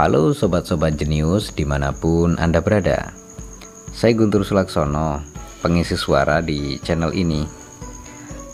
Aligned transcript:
Halo 0.00 0.32
sobat-sobat 0.32 0.96
jenius 0.96 1.52
di 1.52 1.68
mana 1.68 1.92
pun 1.92 2.32
Anda 2.40 2.64
berada. 2.64 3.12
Saya 3.92 4.16
Guntur 4.16 4.48
Sulaksono, 4.48 5.20
pengisi 5.60 5.92
suara 5.92 6.40
di 6.40 6.80
channel 6.80 7.12
ini. 7.12 7.44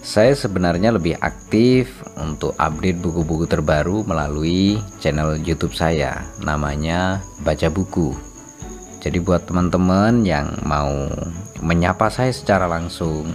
Saya 0.03 0.35
sebenarnya 0.35 0.91
lebih 0.91 1.15
aktif 1.23 2.03
untuk 2.19 2.51
update 2.59 2.99
buku-buku 2.99 3.47
terbaru 3.47 4.03
melalui 4.03 4.83
channel 4.99 5.39
youtube 5.39 5.71
saya 5.71 6.27
Namanya 6.43 7.23
Baca 7.47 7.71
Buku. 7.71 8.11
Jadi 8.99 9.23
buat 9.23 9.47
teman-teman 9.47 10.27
yang 10.27 10.51
mau 10.67 11.07
menyapa 11.63 12.11
saya 12.11 12.35
secara 12.35 12.67
langsung 12.67 13.31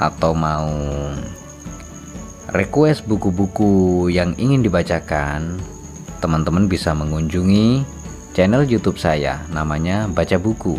Atau 0.00 0.32
mau 0.32 0.72
request 2.56 3.04
buku-buku 3.04 4.08
yang 4.08 4.32
ingin 4.40 4.64
dibacakan, 4.64 5.60
teman-teman 6.22 6.70
bisa 6.70 6.94
mengunjungi 6.94 7.82
channel 8.30 8.62
YouTube 8.62 8.96
saya, 9.02 9.42
namanya 9.50 10.06
Baca 10.06 10.38
Buku. 10.38 10.78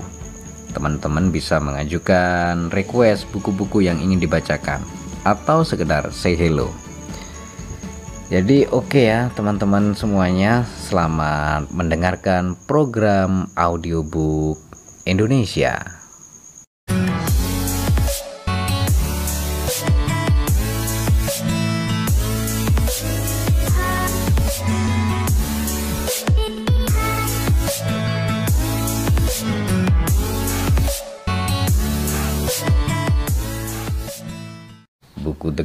Teman-teman 0.71 1.29
bisa 1.29 1.59
mengajukan 1.59 2.71
request 2.71 3.27
buku-buku 3.35 3.83
yang 3.83 3.99
ingin 3.99 4.23
dibacakan 4.23 4.79
atau 5.27 5.67
sekedar 5.67 6.09
say 6.15 6.33
hello. 6.39 6.71
Jadi 8.31 8.65
oke 8.71 8.89
okay 8.89 9.05
ya 9.11 9.29
teman-teman 9.35 9.93
semuanya, 9.93 10.65
selamat 10.89 11.69
mendengarkan 11.69 12.57
program 12.65 13.51
audiobook 13.53 14.57
Indonesia. 15.05 16.02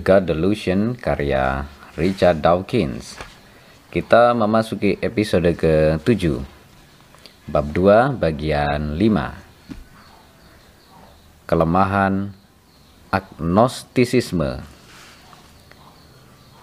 God 0.09 0.25
Delusion 0.25 0.97
karya 0.97 1.69
Richard 2.01 2.41
Dawkins. 2.41 3.21
Kita 3.93 4.33
memasuki 4.33 4.97
episode 5.05 5.53
ke-7. 5.53 6.41
Bab 7.45 7.69
2 7.77 8.17
bagian 8.17 8.97
5. 8.97 11.45
Kelemahan 11.45 12.33
agnostisisme. 13.13 14.65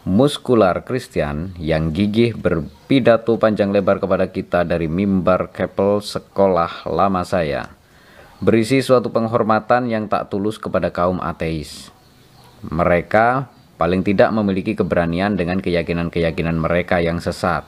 Muskular 0.09 0.81
Kristen 0.81 1.53
yang 1.61 1.93
gigih 1.93 2.33
berpidato 2.33 3.37
panjang 3.37 3.69
lebar 3.69 4.01
kepada 4.01 4.25
kita 4.25 4.65
dari 4.65 4.89
mimbar 4.89 5.53
kepel 5.53 6.01
sekolah 6.01 6.89
lama 6.89 7.21
saya 7.21 7.69
berisi 8.41 8.81
suatu 8.81 9.13
penghormatan 9.13 9.85
yang 9.85 10.09
tak 10.09 10.33
tulus 10.33 10.57
kepada 10.59 10.91
kaum 10.91 11.23
ateis 11.23 11.94
mereka 12.71 13.49
paling 13.75 14.01
tidak 14.01 14.31
memiliki 14.31 14.73
keberanian 14.73 15.35
dengan 15.35 15.59
keyakinan-keyakinan 15.59 16.55
mereka 16.55 17.03
yang 17.03 17.19
sesat. 17.19 17.67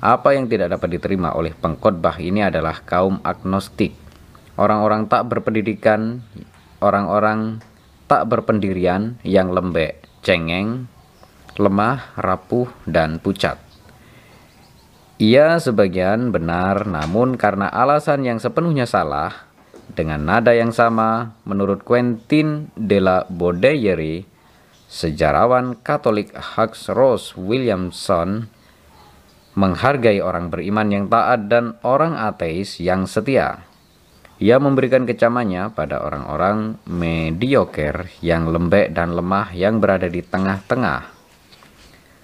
Apa 0.00 0.36
yang 0.36 0.48
tidak 0.48 0.76
dapat 0.76 1.00
diterima 1.00 1.32
oleh 1.32 1.56
pengkhotbah 1.56 2.20
ini 2.20 2.44
adalah 2.44 2.84
kaum 2.84 3.20
agnostik, 3.24 3.96
orang-orang 4.60 5.08
tak 5.08 5.24
berpendidikan, 5.28 6.20
orang-orang 6.84 7.64
tak 8.04 8.28
berpendirian 8.28 9.16
yang 9.24 9.50
lembek, 9.50 10.04
cengeng, 10.20 10.86
lemah, 11.56 12.12
rapuh, 12.20 12.68
dan 12.84 13.18
pucat. 13.18 13.56
Ia 15.16 15.56
sebagian 15.56 16.28
benar, 16.28 16.84
namun 16.84 17.40
karena 17.40 17.72
alasan 17.72 18.20
yang 18.28 18.36
sepenuhnya 18.36 18.84
salah, 18.84 19.45
dengan 19.92 20.26
nada 20.26 20.50
yang 20.50 20.74
sama, 20.74 21.38
menurut 21.46 21.86
Quentin 21.86 22.72
de 22.74 22.98
la 22.98 23.22
Baudelaire, 23.30 24.26
sejarawan 24.90 25.78
Katolik 25.82 26.34
Hux 26.34 26.90
Rose 26.90 27.34
Williamson 27.38 28.50
menghargai 29.56 30.20
orang 30.20 30.52
beriman 30.52 30.88
yang 30.92 31.04
taat 31.08 31.48
dan 31.48 31.80
orang 31.80 32.14
ateis 32.18 32.76
yang 32.82 33.08
setia. 33.08 33.64
Ia 34.36 34.60
memberikan 34.60 35.08
kecamannya 35.08 35.72
pada 35.72 36.04
orang-orang 36.04 36.76
mediocre 36.84 38.12
yang 38.20 38.52
lembek 38.52 38.92
dan 38.92 39.16
lemah 39.16 39.56
yang 39.56 39.80
berada 39.80 40.12
di 40.12 40.20
tengah-tengah 40.20 41.15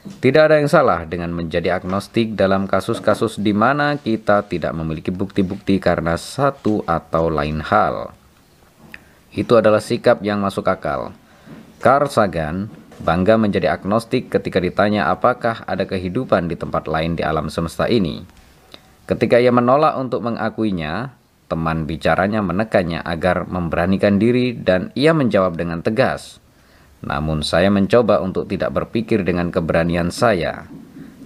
tidak 0.03 0.51
ada 0.51 0.59
yang 0.59 0.67
salah 0.67 1.07
dengan 1.07 1.31
menjadi 1.31 1.79
agnostik 1.79 2.35
dalam 2.35 2.67
kasus-kasus 2.67 3.39
di 3.39 3.55
mana 3.55 3.95
kita 3.95 4.43
tidak 4.51 4.75
memiliki 4.75 5.15
bukti-bukti 5.15 5.79
karena 5.79 6.19
satu 6.19 6.83
atau 6.91 7.31
lain 7.31 7.63
hal. 7.63 8.11
Itu 9.31 9.55
adalah 9.55 9.79
sikap 9.79 10.19
yang 10.27 10.43
masuk 10.43 10.67
akal. 10.67 11.15
Carl 11.79 12.11
Sagan 12.11 12.67
bangga 12.99 13.39
menjadi 13.39 13.79
agnostik 13.79 14.27
ketika 14.27 14.59
ditanya 14.59 15.07
apakah 15.07 15.63
ada 15.71 15.87
kehidupan 15.87 16.51
di 16.51 16.59
tempat 16.59 16.91
lain 16.91 17.15
di 17.15 17.23
alam 17.23 17.47
semesta 17.47 17.87
ini. 17.87 18.27
Ketika 19.07 19.39
ia 19.39 19.55
menolak 19.55 19.95
untuk 20.03 20.27
mengakuinya, 20.27 21.15
teman 21.47 21.87
bicaranya 21.87 22.43
menekannya 22.43 23.07
agar 23.07 23.47
memberanikan 23.47 24.19
diri 24.19 24.51
dan 24.51 24.91
ia 24.99 25.15
menjawab 25.15 25.55
dengan 25.55 25.79
tegas, 25.79 26.42
namun 27.03 27.43
saya 27.43 27.69
mencoba 27.69 28.23
untuk 28.23 28.47
tidak 28.47 28.71
berpikir 28.71 29.27
dengan 29.27 29.51
keberanian 29.51 30.15
saya. 30.15 30.71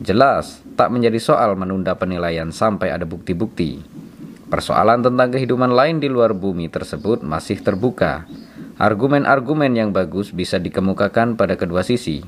Jelas, 0.00 0.60
tak 0.76 0.92
menjadi 0.92 1.20
soal 1.20 1.56
menunda 1.56 1.96
penilaian 1.96 2.52
sampai 2.52 2.92
ada 2.92 3.08
bukti-bukti. 3.08 3.80
Persoalan 4.48 5.04
tentang 5.04 5.32
kehidupan 5.32 5.72
lain 5.72 6.00
di 6.00 6.08
luar 6.08 6.36
bumi 6.36 6.68
tersebut 6.68 7.24
masih 7.24 7.60
terbuka. 7.60 8.28
Argumen-argumen 8.76 9.72
yang 9.72 9.90
bagus 9.92 10.36
bisa 10.36 10.60
dikemukakan 10.60 11.40
pada 11.40 11.56
kedua 11.56 11.80
sisi, 11.80 12.20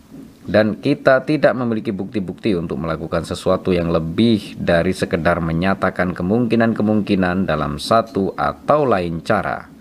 dan 0.49 0.81
kita 0.81 1.29
tidak 1.29 1.53
memiliki 1.53 1.93
bukti-bukti 1.93 2.57
untuk 2.57 2.81
melakukan 2.81 3.21
sesuatu 3.29 3.69
yang 3.69 3.93
lebih 3.93 4.57
dari 4.57 4.97
sekedar 4.97 5.45
menyatakan 5.45 6.17
kemungkinan-kemungkinan 6.17 7.45
dalam 7.45 7.77
satu 7.77 8.33
atau 8.33 8.89
lain 8.89 9.21
cara. 9.21 9.78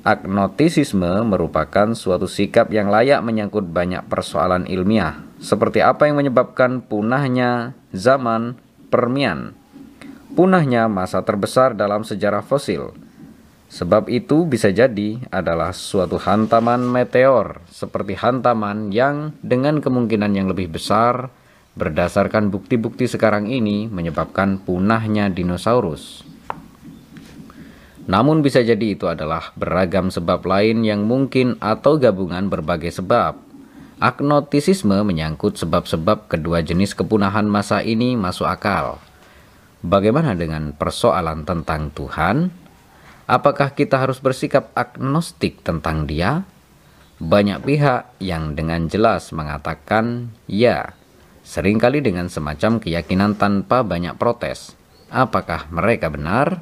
Agnotisisme 0.00 1.28
merupakan 1.28 1.92
suatu 1.92 2.24
sikap 2.24 2.72
yang 2.72 2.88
layak 2.88 3.20
menyangkut 3.20 3.68
banyak 3.68 4.00
persoalan 4.08 4.64
ilmiah, 4.64 5.20
seperti 5.36 5.84
apa 5.84 6.08
yang 6.08 6.16
menyebabkan 6.16 6.80
punahnya 6.80 7.76
zaman 7.92 8.56
Permian, 8.88 9.52
punahnya 10.32 10.88
masa 10.88 11.20
terbesar 11.20 11.76
dalam 11.76 12.02
sejarah 12.02 12.40
fosil. 12.40 12.96
Sebab 13.70 14.08
itu 14.08 14.48
bisa 14.48 14.72
jadi 14.72 15.20
adalah 15.30 15.70
suatu 15.76 16.16
hantaman 16.16 16.80
meteor, 16.80 17.60
seperti 17.70 18.16
hantaman 18.16 18.90
yang 18.90 19.36
dengan 19.44 19.84
kemungkinan 19.84 20.32
yang 20.32 20.48
lebih 20.48 20.74
besar 20.74 21.28
berdasarkan 21.78 22.50
bukti-bukti 22.50 23.06
sekarang 23.06 23.46
ini 23.46 23.86
menyebabkan 23.86 24.58
punahnya 24.64 25.30
dinosaurus. 25.30 26.29
Namun 28.10 28.42
bisa 28.42 28.58
jadi 28.58 28.98
itu 28.98 29.06
adalah 29.06 29.54
beragam 29.54 30.10
sebab 30.10 30.42
lain 30.42 30.82
yang 30.82 31.06
mungkin 31.06 31.54
atau 31.62 31.94
gabungan 31.94 32.50
berbagai 32.50 32.90
sebab. 32.90 33.38
Agnotisisme 34.02 35.06
menyangkut 35.06 35.54
sebab-sebab 35.54 36.26
kedua 36.26 36.58
jenis 36.66 36.98
kepunahan 36.98 37.46
masa 37.46 37.86
ini 37.86 38.18
masuk 38.18 38.50
akal. 38.50 38.98
Bagaimana 39.86 40.34
dengan 40.34 40.74
persoalan 40.74 41.46
tentang 41.46 41.94
Tuhan? 41.94 42.50
Apakah 43.30 43.78
kita 43.78 44.02
harus 44.02 44.18
bersikap 44.18 44.74
agnostik 44.74 45.62
tentang 45.62 46.10
Dia? 46.10 46.42
Banyak 47.22 47.62
pihak 47.62 48.18
yang 48.18 48.58
dengan 48.58 48.90
jelas 48.90 49.30
mengatakan 49.30 50.34
ya, 50.50 50.98
sering 51.46 51.78
kali 51.78 52.02
dengan 52.02 52.26
semacam 52.26 52.82
keyakinan 52.82 53.38
tanpa 53.38 53.86
banyak 53.86 54.18
protes. 54.18 54.74
Apakah 55.14 55.70
mereka 55.70 56.10
benar? 56.10 56.58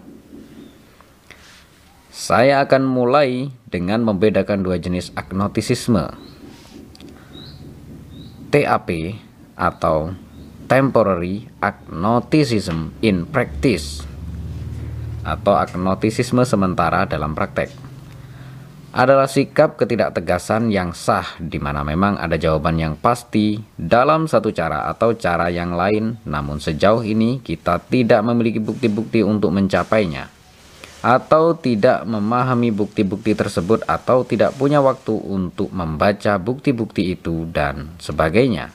Saya 2.19 2.67
akan 2.67 2.83
mulai 2.83 3.55
dengan 3.71 4.03
membedakan 4.03 4.67
dua 4.67 4.75
jenis 4.83 5.15
agnotisisme. 5.15 6.03
TAP 8.51 9.15
atau 9.55 10.19
Temporary 10.67 11.47
Agnosticism 11.63 12.91
in 13.07 13.23
Practice 13.23 14.03
atau 15.23 15.55
agnotisisme 15.63 16.43
sementara 16.43 17.07
dalam 17.07 17.39
praktek 17.39 17.71
adalah 18.91 19.31
sikap 19.31 19.79
ketidaktegasan 19.79 20.75
yang 20.75 20.99
sah 20.99 21.39
di 21.39 21.63
mana 21.63 21.87
memang 21.87 22.19
ada 22.19 22.35
jawaban 22.35 22.83
yang 22.83 22.99
pasti 22.99 23.63
dalam 23.79 24.27
satu 24.27 24.51
cara 24.51 24.91
atau 24.91 25.15
cara 25.15 25.55
yang 25.55 25.71
lain 25.79 26.19
namun 26.27 26.59
sejauh 26.59 27.07
ini 27.07 27.39
kita 27.47 27.79
tidak 27.87 28.27
memiliki 28.27 28.59
bukti-bukti 28.59 29.23
untuk 29.23 29.55
mencapainya 29.55 30.38
atau 30.99 31.55
tidak 31.55 32.03
memahami 32.03 32.75
bukti-bukti 32.75 33.39
tersebut 33.39 33.87
atau 33.87 34.27
tidak 34.27 34.55
punya 34.59 34.83
waktu 34.83 35.15
untuk 35.15 35.71
membaca 35.71 36.35
bukti-bukti 36.39 37.15
itu 37.15 37.47
dan 37.51 37.95
sebagainya. 38.03 38.75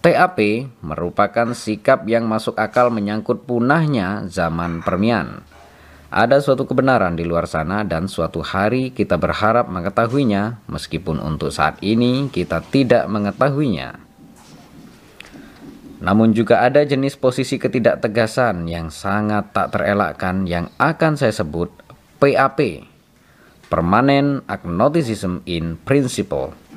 TAP 0.00 0.64
merupakan 0.80 1.52
sikap 1.52 2.08
yang 2.08 2.24
masuk 2.24 2.56
akal 2.56 2.88
menyangkut 2.88 3.44
punahnya 3.44 4.24
zaman 4.32 4.80
permian. 4.80 5.44
Ada 6.10 6.42
suatu 6.42 6.64
kebenaran 6.66 7.14
di 7.14 7.22
luar 7.22 7.44
sana 7.46 7.84
dan 7.84 8.08
suatu 8.08 8.40
hari 8.42 8.90
kita 8.90 9.20
berharap 9.20 9.68
mengetahuinya 9.68 10.64
meskipun 10.66 11.20
untuk 11.20 11.52
saat 11.52 11.78
ini 11.84 12.32
kita 12.32 12.64
tidak 12.66 13.06
mengetahuinya. 13.06 14.09
Namun 16.00 16.32
juga 16.32 16.64
ada 16.64 16.80
jenis 16.80 17.16
posisi 17.20 17.60
ketidaktegasan 17.60 18.64
yang 18.68 18.88
sangat 18.88 19.52
tak 19.52 19.76
terelakkan 19.76 20.48
yang 20.48 20.72
akan 20.80 21.20
saya 21.20 21.32
sebut 21.32 21.68
PAP. 22.16 22.88
Permanent 23.70 24.42
Agnosticism 24.50 25.46
in 25.46 25.78
Principle 25.78 26.70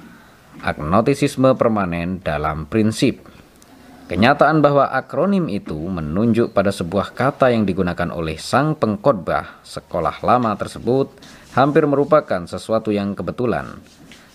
agnotisisme 0.63 1.51
permanen 1.59 2.23
dalam 2.23 2.65
prinsip. 2.65 3.19
Kenyataan 4.07 4.63
bahwa 4.63 4.91
akronim 4.91 5.47
itu 5.51 5.75
menunjuk 5.75 6.55
pada 6.55 6.71
sebuah 6.71 7.11
kata 7.15 7.51
yang 7.51 7.67
digunakan 7.67 8.11
oleh 8.11 8.39
sang 8.39 8.75
pengkhotbah 8.75 9.63
sekolah 9.63 10.23
lama 10.23 10.55
tersebut 10.55 11.11
hampir 11.55 11.87
merupakan 11.87 12.43
sesuatu 12.47 12.91
yang 12.91 13.15
kebetulan. 13.15 13.79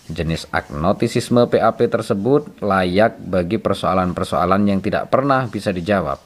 Jenis 0.09 0.49
agnotisisme 0.49 1.45
PAP 1.45 1.85
tersebut 1.85 2.65
layak 2.65 3.21
bagi 3.21 3.61
persoalan-persoalan 3.61 4.65
yang 4.65 4.81
tidak 4.81 5.13
pernah 5.13 5.45
bisa 5.45 5.69
dijawab. 5.69 6.17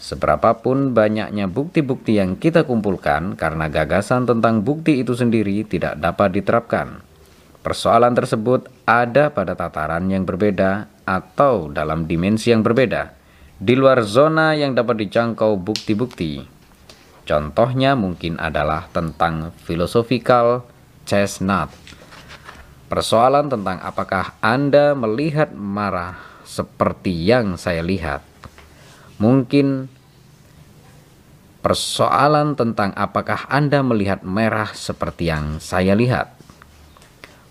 Seberapapun 0.00 0.96
banyaknya 0.96 1.44
bukti-bukti 1.44 2.16
yang 2.16 2.40
kita 2.40 2.64
kumpulkan 2.64 3.36
karena 3.36 3.68
gagasan 3.68 4.24
tentang 4.24 4.64
bukti 4.64 5.04
itu 5.04 5.12
sendiri 5.12 5.68
tidak 5.68 6.00
dapat 6.00 6.40
diterapkan. 6.40 7.04
Persoalan 7.60 8.16
tersebut 8.16 8.70
ada 8.88 9.28
pada 9.28 9.52
tataran 9.52 10.08
yang 10.08 10.24
berbeda 10.24 10.88
atau 11.04 11.68
dalam 11.68 12.08
dimensi 12.08 12.48
yang 12.48 12.64
berbeda, 12.64 13.12
di 13.60 13.74
luar 13.76 14.06
zona 14.08 14.56
yang 14.56 14.72
dapat 14.72 15.04
dijangkau 15.04 15.58
bukti-bukti. 15.60 16.46
Contohnya 17.26 17.98
mungkin 17.98 18.38
adalah 18.38 18.86
tentang 18.94 19.50
philosophical 19.66 20.62
chestnut. 21.02 21.85
Persoalan 22.86 23.50
tentang 23.50 23.82
apakah 23.82 24.38
Anda 24.38 24.94
melihat 24.94 25.50
marah 25.50 26.14
seperti 26.46 27.10
yang 27.10 27.58
saya 27.58 27.82
lihat. 27.82 28.22
Mungkin 29.18 29.90
persoalan 31.66 32.54
tentang 32.54 32.94
apakah 32.94 33.50
Anda 33.50 33.82
melihat 33.82 34.22
merah 34.22 34.70
seperti 34.70 35.34
yang 35.34 35.58
saya 35.58 35.98
lihat. 35.98 36.38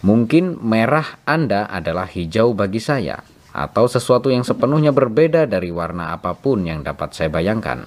Mungkin 0.08 0.56
merah 0.64 1.20
Anda 1.28 1.68
adalah 1.68 2.08
hijau 2.08 2.56
bagi 2.56 2.80
saya, 2.80 3.20
atau 3.52 3.92
sesuatu 3.92 4.32
yang 4.32 4.48
sepenuhnya 4.48 4.96
berbeda 4.96 5.52
dari 5.52 5.68
warna 5.68 6.16
apa 6.16 6.32
pun 6.32 6.64
yang 6.64 6.80
dapat 6.80 7.12
saya 7.12 7.28
bayangkan. 7.28 7.84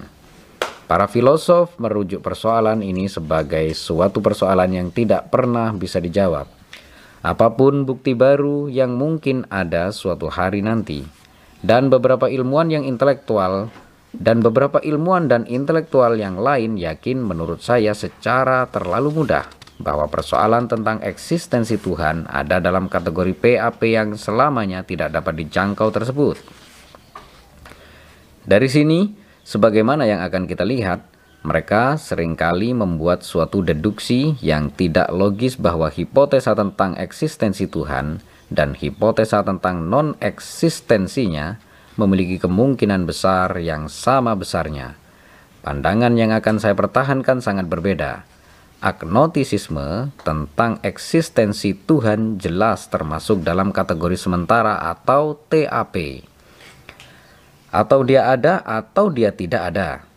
Para 0.85 1.09
filosof 1.09 1.73
merujuk 1.81 2.21
persoalan 2.21 2.85
ini 2.85 3.09
sebagai 3.09 3.73
suatu 3.73 4.21
persoalan 4.21 4.69
yang 4.69 4.93
tidak 4.93 5.33
pernah 5.33 5.73
bisa 5.73 5.97
dijawab. 5.97 6.58
Apa 7.19 7.51
pun 7.53 7.83
bukti 7.83 8.15
baru 8.15 8.71
yang 8.71 8.95
mungkin 8.95 9.43
ada 9.51 9.91
suatu 9.91 10.31
hari 10.31 10.63
nanti, 10.63 11.03
dan 11.59 11.91
beberapa 11.91 12.31
ilmuwan 12.31 12.71
yang 12.71 12.87
intelektual 12.87 13.67
dan 14.15 14.41
beberapa 14.41 14.81
ilmuwan 14.81 15.29
dan 15.29 15.45
intelektual 15.45 16.17
yang 16.17 16.41
lain 16.41 16.81
yakin 16.81 17.21
menurut 17.21 17.61
saya 17.61 17.93
secara 17.93 18.65
terlalu 18.73 19.13
mudah 19.21 19.45
bahwa 19.79 20.11
persoalan 20.11 20.67
tentang 20.67 20.99
eksistensi 20.99 21.79
Tuhan 21.79 22.27
ada 22.27 22.59
dalam 22.59 22.91
kategori 22.91 23.31
PAP 23.37 23.79
yang 23.87 24.17
selamanya 24.19 24.83
tidak 24.83 25.15
dapat 25.15 25.39
dijangkau 25.39 25.87
tersebut. 25.93 26.35
Dari 28.43 28.67
sini, 28.67 29.13
sebagaimana 29.45 30.03
yang 30.09 30.19
akan 30.25 30.49
kita 30.49 30.67
lihat, 30.67 31.05
mereka 31.39 31.95
sering 31.95 32.35
kali 32.35 32.75
membuat 32.75 33.23
suatu 33.23 33.63
deduksi 33.63 34.35
yang 34.43 34.67
tidak 34.75 35.07
logis 35.13 35.55
bahwa 35.55 35.87
hipotesa 35.87 36.51
tentang 36.51 36.99
eksistensi 36.99 37.67
Tuhan 37.71 38.19
dan 38.51 38.75
hipotesa 38.75 39.45
tentang 39.47 39.87
non-eksistensinya 39.87 41.61
memiliki 41.95 42.39
kemungkinan 42.39 43.07
besar 43.07 43.55
yang 43.59 43.87
sama 43.87 44.35
besarnya. 44.35 44.99
Pandangan 45.63 46.15
yang 46.15 46.35
akan 46.35 46.55
saya 46.59 46.75
pertahankan 46.75 47.39
sangat 47.39 47.67
berbeda 47.67 48.27
agnotisisme 48.79 50.15
tentang 50.23 50.79
eksistensi 50.87 51.75
Tuhan 51.75 52.39
jelas 52.39 52.87
termasuk 52.87 53.43
dalam 53.43 53.75
kategori 53.75 54.15
sementara 54.15 54.79
atau 54.79 55.35
TAP. 55.35 56.23
Atau 57.69 58.01
dia 58.01 58.31
ada 58.31 58.63
atau 58.65 59.11
dia 59.13 59.29
tidak 59.35 59.61
ada. 59.75 60.08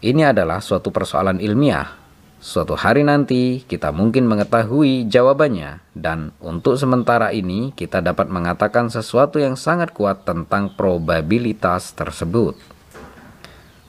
Ini 0.00 0.34
adalah 0.34 0.60
suatu 0.60 0.92
persoalan 0.92 1.40
ilmiah. 1.40 1.96
Suatu 2.36 2.76
hari 2.76 3.00
nanti 3.02 3.64
kita 3.64 3.90
mungkin 3.90 4.28
mengetahui 4.28 5.08
jawabannya 5.08 5.80
dan 5.96 6.36
untuk 6.38 6.76
sementara 6.76 7.32
ini 7.32 7.72
kita 7.72 8.04
dapat 8.04 8.28
mengatakan 8.28 8.92
sesuatu 8.92 9.40
yang 9.40 9.56
sangat 9.56 9.96
kuat 9.96 10.28
tentang 10.28 10.76
probabilitas 10.76 11.96
tersebut. 11.96 12.54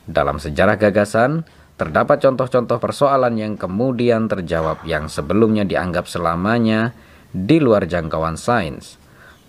Dalam 0.08 0.40
sejarah 0.40 0.80
gagasan, 0.80 1.44
Terdapat 1.78 2.18
contoh-contoh 2.26 2.82
persoalan 2.82 3.38
yang 3.38 3.54
kemudian 3.54 4.26
terjawab 4.26 4.82
yang 4.82 5.06
sebelumnya 5.06 5.62
dianggap 5.62 6.10
selamanya 6.10 6.98
di 7.30 7.62
luar 7.62 7.86
jangkauan 7.86 8.34
sains. 8.34 8.98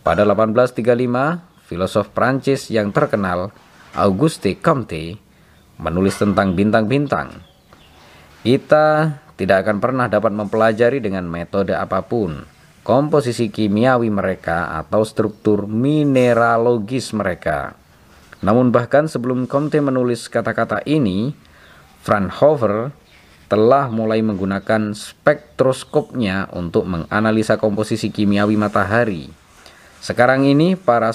Pada 0.05 0.29
1835, 0.29 1.41
filosof 1.65 2.13
Prancis 2.13 2.69
yang 2.69 2.93
terkenal, 2.93 3.49
Auguste 3.97 4.61
Comte, 4.61 5.17
menulis 5.79 6.19
tentang 6.19 6.53
bintang-bintang. 6.59 7.43
Kita 8.43 9.19
tidak 9.39 9.67
akan 9.67 9.79
pernah 9.79 10.07
dapat 10.11 10.35
mempelajari 10.35 10.99
dengan 10.99 11.27
metode 11.27 11.75
apa 11.75 12.03
pun 12.03 12.43
komposisi 12.89 13.53
kimiawi 13.53 14.09
mereka 14.09 14.73
atau 14.81 15.05
struktur 15.05 15.69
mineralogis 15.69 17.13
mereka. 17.13 17.77
Namun 18.41 18.71
bahkan 18.73 19.05
sebelum 19.11 19.45
Comte 19.45 19.77
menulis 19.83 20.31
kata-kata 20.31 20.81
ini, 20.89 21.37
Fraunhofer 22.01 22.95
telah 23.53 23.93
mulai 23.93 24.25
menggunakan 24.25 24.97
spektroskopnya 24.97 26.49
untuk 26.57 26.89
menganalisa 26.89 27.61
komposisi 27.61 28.09
kimiawi 28.09 28.57
matahari. 28.57 29.29
Sekarang 29.99 30.49
ini 30.49 30.73
para 30.79 31.11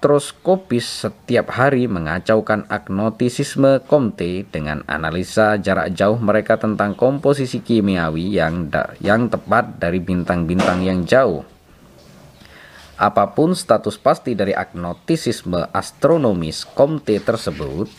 spektroskopis 0.00 1.04
setiap 1.04 1.52
hari 1.52 1.84
mengacaukan 1.84 2.64
agnotisisme 2.72 3.84
Comte 3.84 4.48
dengan 4.48 4.80
analisa 4.88 5.60
jarak 5.60 5.92
jauh 5.92 6.16
mereka 6.16 6.56
tentang 6.56 6.96
komposisi 6.96 7.60
kimiawi 7.60 8.32
yang 8.32 8.72
yang 9.04 9.28
tepat 9.28 9.76
dari 9.76 10.00
bintang-bintang 10.00 10.80
yang 10.88 11.04
jauh. 11.04 11.44
Apa 12.96 13.36
pun 13.36 13.52
status 13.52 14.00
pasti 14.00 14.32
dari 14.32 14.56
agnotisisme 14.56 15.68
astronomis 15.68 16.64
Comte 16.64 17.20
tersebut, 17.20 17.92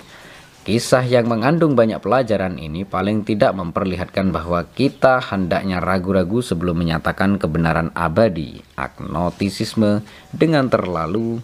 Kisah 0.66 1.06
yang 1.06 1.30
mengandung 1.30 1.78
banyak 1.78 2.02
pelajaran 2.02 2.58
ini 2.58 2.82
paling 2.82 3.22
tidak 3.26 3.54
memperlihatkan 3.54 4.34
bahwa 4.34 4.66
kita 4.74 5.22
hendaknya 5.22 5.78
ragu-ragu 5.78 6.42
sebelum 6.42 6.82
menyatakan 6.82 7.38
kebenaran 7.38 7.94
abadi, 7.94 8.62
agnotisisme 8.74 10.02
dengan 10.34 10.66
terlalu 10.66 11.42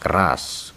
keras. 0.00 0.72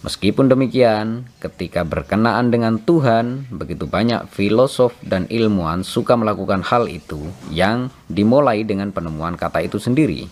Meskipun 0.00 0.48
demikian, 0.48 1.28
ketika 1.44 1.84
berkenaan 1.84 2.48
dengan 2.48 2.80
Tuhan, 2.80 3.52
begitu 3.52 3.84
banyak 3.84 4.32
filosof 4.32 4.96
dan 5.04 5.28
ilmuwan 5.28 5.84
suka 5.84 6.16
melakukan 6.16 6.64
hal 6.64 6.88
itu 6.88 7.30
yang 7.52 7.92
dimulai 8.08 8.64
dengan 8.64 8.90
penemuan 8.96 9.36
kata 9.36 9.60
itu 9.60 9.76
sendiri. 9.76 10.24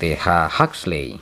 T.H. 0.00 0.56
Huxley 0.56 1.20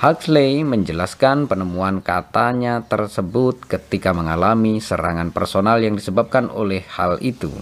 Huxley 0.00 0.64
menjelaskan 0.64 1.44
penemuan 1.44 2.00
katanya 2.00 2.80
tersebut 2.88 3.60
ketika 3.68 4.16
mengalami 4.16 4.80
serangan 4.80 5.28
personal 5.28 5.76
yang 5.84 5.92
disebabkan 5.92 6.48
oleh 6.48 6.88
hal 6.88 7.20
itu. 7.20 7.52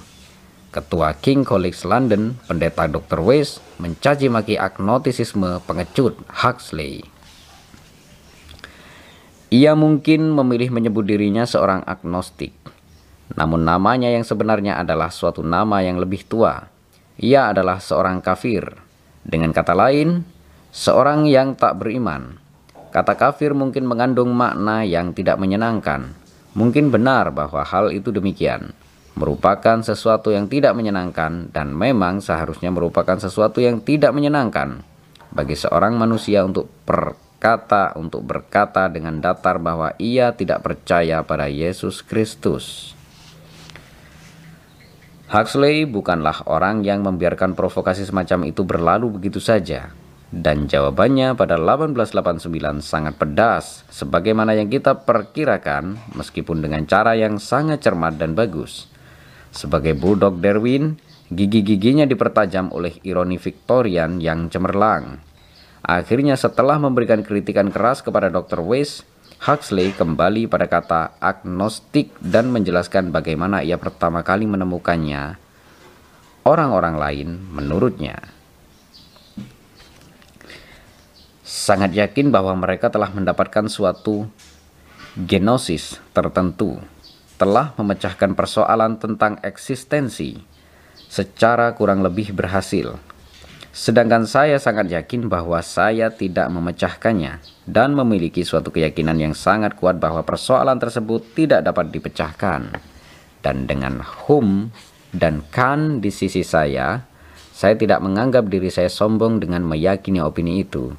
Ketua 0.68 1.16
King 1.16 1.48
College 1.48 1.80
London, 1.88 2.36
pendeta 2.44 2.84
Dr. 2.84 3.24
Weiss, 3.24 3.60
mencaci 3.80 4.28
maki 4.28 4.60
agnotisisme 4.60 5.64
pengecut 5.64 6.20
Huxley. 6.28 7.04
Ia 9.48 9.72
mungkin 9.72 10.28
memilih 10.36 10.68
menyebut 10.68 11.08
dirinya 11.08 11.48
seorang 11.48 11.80
agnostik, 11.88 12.52
namun 13.32 13.64
namanya 13.64 14.12
yang 14.12 14.28
sebenarnya 14.28 14.76
adalah 14.76 15.08
suatu 15.08 15.40
nama 15.40 15.80
yang 15.80 15.96
lebih 15.96 16.28
tua. 16.28 16.68
Ia 17.16 17.56
adalah 17.56 17.80
seorang 17.80 18.20
kafir. 18.20 18.68
Dengan 19.24 19.56
kata 19.56 19.72
lain, 19.72 20.24
Seorang 20.68 21.24
yang 21.24 21.56
tak 21.56 21.80
beriman. 21.80 22.36
Kata 22.92 23.16
kafir 23.16 23.56
mungkin 23.56 23.88
mengandung 23.88 24.36
makna 24.36 24.84
yang 24.84 25.16
tidak 25.16 25.40
menyenangkan. 25.40 26.12
Mungkin 26.52 26.92
benar 26.92 27.32
bahwa 27.32 27.64
hal 27.64 27.88
itu 27.88 28.12
demikian. 28.12 28.76
Merupakan 29.18 29.82
sesuatu 29.82 30.30
yang 30.30 30.46
tidak 30.46 30.78
menyenangkan 30.78 31.50
dan 31.50 31.74
memang 31.74 32.22
seharusnya 32.22 32.70
merupakan 32.70 33.18
sesuatu 33.18 33.58
yang 33.58 33.82
tidak 33.82 34.14
menyenangkan 34.14 34.86
bagi 35.34 35.58
seorang 35.58 35.98
manusia 35.98 36.46
untuk 36.46 36.70
per 36.86 37.18
kata 37.38 37.94
untuk 37.98 38.22
berkata 38.26 38.90
dengan 38.90 39.18
datar 39.18 39.62
bahwa 39.62 39.94
ia 39.98 40.34
tidak 40.34 40.62
percaya 40.62 41.22
pada 41.26 41.50
Yesus 41.50 42.02
Kristus. 42.02 42.94
Huxley 45.28 45.84
bukanlah 45.84 46.46
orang 46.48 46.86
yang 46.86 47.04
membiarkan 47.04 47.52
provokasi 47.52 48.06
semacam 48.06 48.48
itu 48.48 48.62
berlalu 48.64 49.18
begitu 49.18 49.38
saja. 49.38 49.92
Dan 50.28 50.68
jawabannya 50.68 51.32
pada 51.40 51.56
1889 51.56 52.84
sangat 52.84 53.16
pedas, 53.16 53.88
sebagaimana 53.88 54.52
yang 54.52 54.68
kita 54.68 55.08
perkirakan, 55.08 55.96
meskipun 56.12 56.60
dengan 56.60 56.84
cara 56.84 57.16
yang 57.16 57.40
sangat 57.40 57.80
cermat 57.80 58.20
dan 58.20 58.36
bagus. 58.36 58.92
Sebagai 59.58 59.98
bulldog 59.98 60.38
Darwin, 60.38 60.94
gigi-giginya 61.34 62.06
dipertajam 62.06 62.70
oleh 62.70 62.94
ironi 63.02 63.42
Victorian 63.42 64.22
yang 64.22 64.46
cemerlang. 64.46 65.18
Akhirnya 65.82 66.38
setelah 66.38 66.78
memberikan 66.78 67.26
kritikan 67.26 67.74
keras 67.74 67.98
kepada 67.98 68.30
Dr. 68.30 68.62
Weiss, 68.62 69.02
Huxley 69.42 69.90
kembali 69.98 70.46
pada 70.46 70.70
kata 70.70 71.18
agnostik 71.18 72.14
dan 72.22 72.54
menjelaskan 72.54 73.10
bagaimana 73.10 73.66
ia 73.66 73.82
pertama 73.82 74.22
kali 74.22 74.46
menemukannya 74.46 75.34
orang-orang 76.46 76.94
lain 76.94 77.28
menurutnya. 77.50 78.38
sangat 81.68 81.96
yakin 81.96 82.28
bahwa 82.28 82.52
mereka 82.52 82.92
telah 82.92 83.08
mendapatkan 83.08 83.68
suatu 83.72 84.28
genosis 85.16 85.96
tertentu, 86.12 86.76
telah 87.38 87.72
memecahkan 87.78 88.34
persoalan 88.34 88.98
tentang 88.98 89.38
eksistensi 89.46 90.36
secara 91.08 91.72
kurang 91.72 92.04
lebih 92.04 92.34
berhasil. 92.34 92.98
Sedangkan 93.70 94.26
saya 94.26 94.58
sangat 94.58 94.90
yakin 94.90 95.30
bahwa 95.30 95.62
saya 95.62 96.10
tidak 96.10 96.50
memecahkannya 96.50 97.38
dan 97.62 97.94
memiliki 97.94 98.42
suatu 98.42 98.74
keyakinan 98.74 99.16
yang 99.22 99.34
sangat 99.38 99.78
kuat 99.78 100.02
bahwa 100.02 100.26
persoalan 100.26 100.82
tersebut 100.82 101.22
tidak 101.38 101.62
dapat 101.62 101.94
dipecahkan. 101.94 102.74
Dan 103.38 103.70
dengan 103.70 104.02
Hum 104.02 104.74
dan 105.14 105.46
Kan 105.54 106.02
di 106.02 106.10
sisi 106.10 106.42
saya, 106.42 107.06
saya 107.54 107.78
tidak 107.78 108.02
menganggap 108.02 108.50
diri 108.50 108.66
saya 108.66 108.90
sombong 108.90 109.38
dengan 109.38 109.62
meyakini 109.62 110.18
opini 110.18 110.66
itu. 110.66 110.90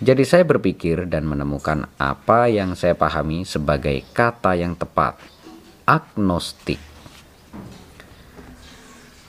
Jadi 0.00 0.24
saya 0.24 0.44
berpikir 0.44 1.08
dan 1.08 1.28
menemukan 1.28 1.88
apa 2.00 2.48
yang 2.48 2.72
saya 2.72 2.96
pahami 2.96 3.44
sebagai 3.44 4.00
kata 4.16 4.56
yang 4.56 4.72
tepat, 4.72 5.20
agnostik. 5.90 6.78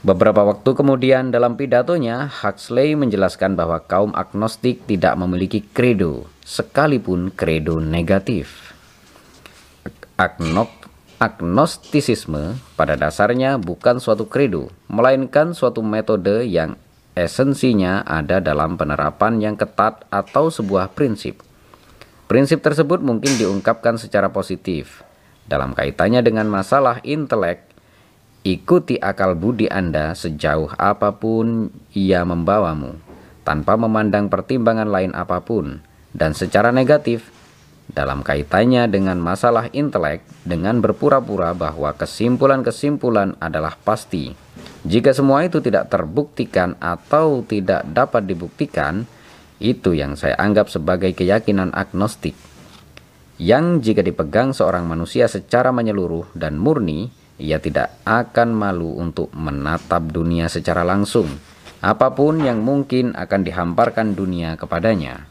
Beberapa 0.05 0.45
waktu 0.45 0.77
kemudian 0.77 1.33
dalam 1.33 1.57
pidatonya, 1.57 2.29
Huxley 2.29 2.93
menjelaskan 2.93 3.57
bahwa 3.57 3.81
kaum 3.81 4.13
agnostik 4.13 4.85
tidak 4.85 5.17
memiliki 5.17 5.65
kredo, 5.65 6.29
sekalipun 6.45 7.33
kredo 7.33 7.81
negatif. 7.81 8.77
Agnok, 10.21 10.69
agnostisisme 11.17 12.61
pada 12.77 12.93
dasarnya 12.93 13.57
bukan 13.57 13.97
suatu 13.97 14.29
kredo, 14.29 14.69
melainkan 14.85 15.57
suatu 15.57 15.81
metode 15.81 16.45
yang 16.45 16.77
esensinya 17.17 18.05
ada 18.05 18.37
dalam 18.37 18.77
penerapan 18.77 19.41
yang 19.41 19.57
ketat 19.57 20.05
atau 20.13 20.53
sebuah 20.53 20.93
prinsip. 20.93 21.41
Prinsip 22.29 22.61
tersebut 22.61 23.01
mungkin 23.01 23.33
diungkapkan 23.37 23.97
secara 23.97 24.29
positif. 24.29 25.01
Dalam 25.45 25.77
kaitannya 25.77 26.21
dengan 26.25 26.49
masalah 26.49 27.01
intelek, 27.05 27.65
ikuti 28.45 28.97
akal 28.97 29.37
budi 29.37 29.69
Anda 29.69 30.17
sejauh 30.17 30.73
apa 30.77 31.15
pun 31.17 31.69
ia 31.93 32.25
membawamu, 32.25 32.97
tanpa 33.45 33.77
memandang 33.77 34.29
pertimbangan 34.29 34.89
lain 34.89 35.11
apa 35.13 35.41
pun, 35.41 35.81
dan 36.13 36.33
secara 36.33 36.73
negatif, 36.73 37.29
dalam 37.91 38.23
kaitannya 38.23 38.87
dengan 38.87 39.19
masalah 39.19 39.67
intelek, 39.75 40.23
dengan 40.47 40.79
berpura-pura 40.79 41.51
bahwa 41.51 41.91
kesimpulan-kesimpulan 41.93 43.35
adalah 43.43 43.75
pasti 43.75 44.31
jika 44.81 45.13
semua 45.13 45.45
itu 45.45 45.61
tidak 45.61 45.93
terbuktikan 45.93 46.73
atau 46.81 47.45
tidak 47.45 47.85
dapat 47.85 48.25
dibuktikan, 48.25 49.05
itu 49.61 49.93
yang 49.93 50.17
saya 50.17 50.33
anggap 50.41 50.73
sebagai 50.73 51.13
keyakinan 51.13 51.69
agnostik. 51.69 52.33
Yang 53.41 53.89
jika 53.89 54.05
dipegang 54.05 54.53
seorang 54.53 54.85
manusia 54.85 55.25
secara 55.25 55.73
menyeluruh 55.73 56.29
dan 56.37 56.61
murni, 56.61 57.09
ia 57.41 57.57
tidak 57.57 57.97
akan 58.05 58.53
malu 58.53 59.01
untuk 59.01 59.33
menatap 59.33 60.13
dunia 60.13 60.45
secara 60.45 60.85
langsung, 60.85 61.25
apa 61.81 62.13
pun 62.13 62.37
yang 62.45 62.61
mungkin 62.61 63.17
akan 63.17 63.41
dihamparkan 63.41 64.13
dunia 64.13 64.61
kepadanya. 64.61 65.25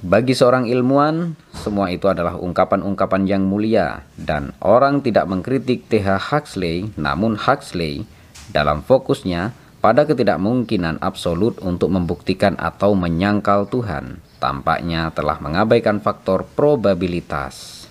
Bagi 0.00 0.32
seorang 0.32 0.64
ilmuwan, 0.64 1.36
semua 1.52 1.92
itu 1.92 2.08
adalah 2.08 2.40
ungkapan-ungkapan 2.40 3.28
yang 3.28 3.44
mulia 3.44 4.08
dan 4.16 4.56
orang 4.64 5.04
tidak 5.04 5.28
mengkritik 5.28 5.84
TH 5.92 6.32
Huxley, 6.32 6.88
namun 6.96 7.36
Huxley 7.36 8.08
dalam 8.48 8.80
fokusnya 8.80 9.52
pada 9.84 10.08
ketidakmungkinan 10.08 11.04
absolut 11.04 11.60
untuk 11.60 11.92
membuktikan 11.92 12.56
atau 12.56 12.96
menyangkal 12.96 13.68
Tuhan, 13.68 14.24
tampaknya 14.40 15.12
telah 15.12 15.36
mengabaikan 15.38 16.00
faktor 16.00 16.48
probabilitas. 16.56 17.84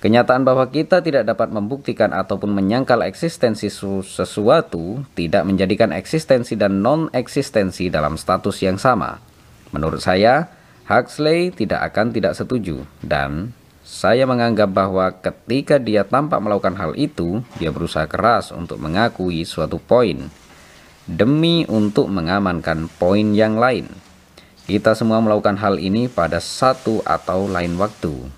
Kenyataan 0.00 0.48
bahwa 0.48 0.64
kita 0.68 1.04
tidak 1.04 1.28
dapat 1.28 1.52
membuktikan 1.52 2.12
ataupun 2.16 2.52
menyangkal 2.56 3.04
eksistensi 3.04 3.68
sesuatu 3.68 5.04
tidak 5.12 5.44
menjadikan 5.44 5.92
eksistensi 5.92 6.56
dan 6.56 6.80
non-eksistensi 6.80 7.92
dalam 7.92 8.16
status 8.16 8.64
yang 8.64 8.80
sama. 8.80 9.20
Menurut 9.76 10.00
saya, 10.00 10.48
Huxley 10.88 11.52
tidak 11.52 11.92
akan 11.92 12.16
tidak 12.16 12.32
setuju 12.32 12.80
dan 13.04 13.52
saya 13.84 14.24
menganggap 14.24 14.72
bahwa 14.72 15.12
ketika 15.20 15.76
dia 15.76 16.08
tampak 16.08 16.40
melakukan 16.40 16.80
hal 16.80 16.92
itu, 16.96 17.44
dia 17.60 17.68
berusaha 17.68 18.08
keras 18.08 18.56
untuk 18.56 18.80
mengakui 18.80 19.44
suatu 19.44 19.76
poin 19.76 20.32
demi 21.10 21.66
untuk 21.66 22.06
mengamankan 22.06 22.86
poin 22.96 23.34
yang 23.34 23.58
lain. 23.58 23.90
Kita 24.70 24.94
semua 24.94 25.18
melakukan 25.18 25.58
hal 25.58 25.82
ini 25.82 26.06
pada 26.06 26.38
satu 26.38 27.02
atau 27.02 27.50
lain 27.50 27.74
waktu. 27.74 28.30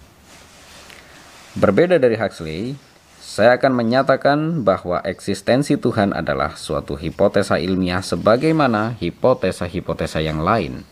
Berbeda 1.60 2.00
dari 2.00 2.16
Huxley, 2.16 2.72
saya 3.20 3.60
akan 3.60 3.76
menyatakan 3.76 4.64
bahwa 4.64 5.04
eksistensi 5.04 5.76
Tuhan 5.76 6.16
adalah 6.16 6.56
suatu 6.56 6.96
hipotesa 6.96 7.60
ilmiah 7.60 8.00
sebagaimana 8.00 8.96
hipotesa-hipotesa 8.96 10.24
yang 10.24 10.40
lain. 10.40 10.88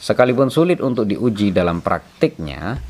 Sekalipun 0.00 0.48
sulit 0.48 0.80
untuk 0.80 1.04
diuji 1.04 1.52
dalam 1.52 1.84
praktiknya, 1.84 2.80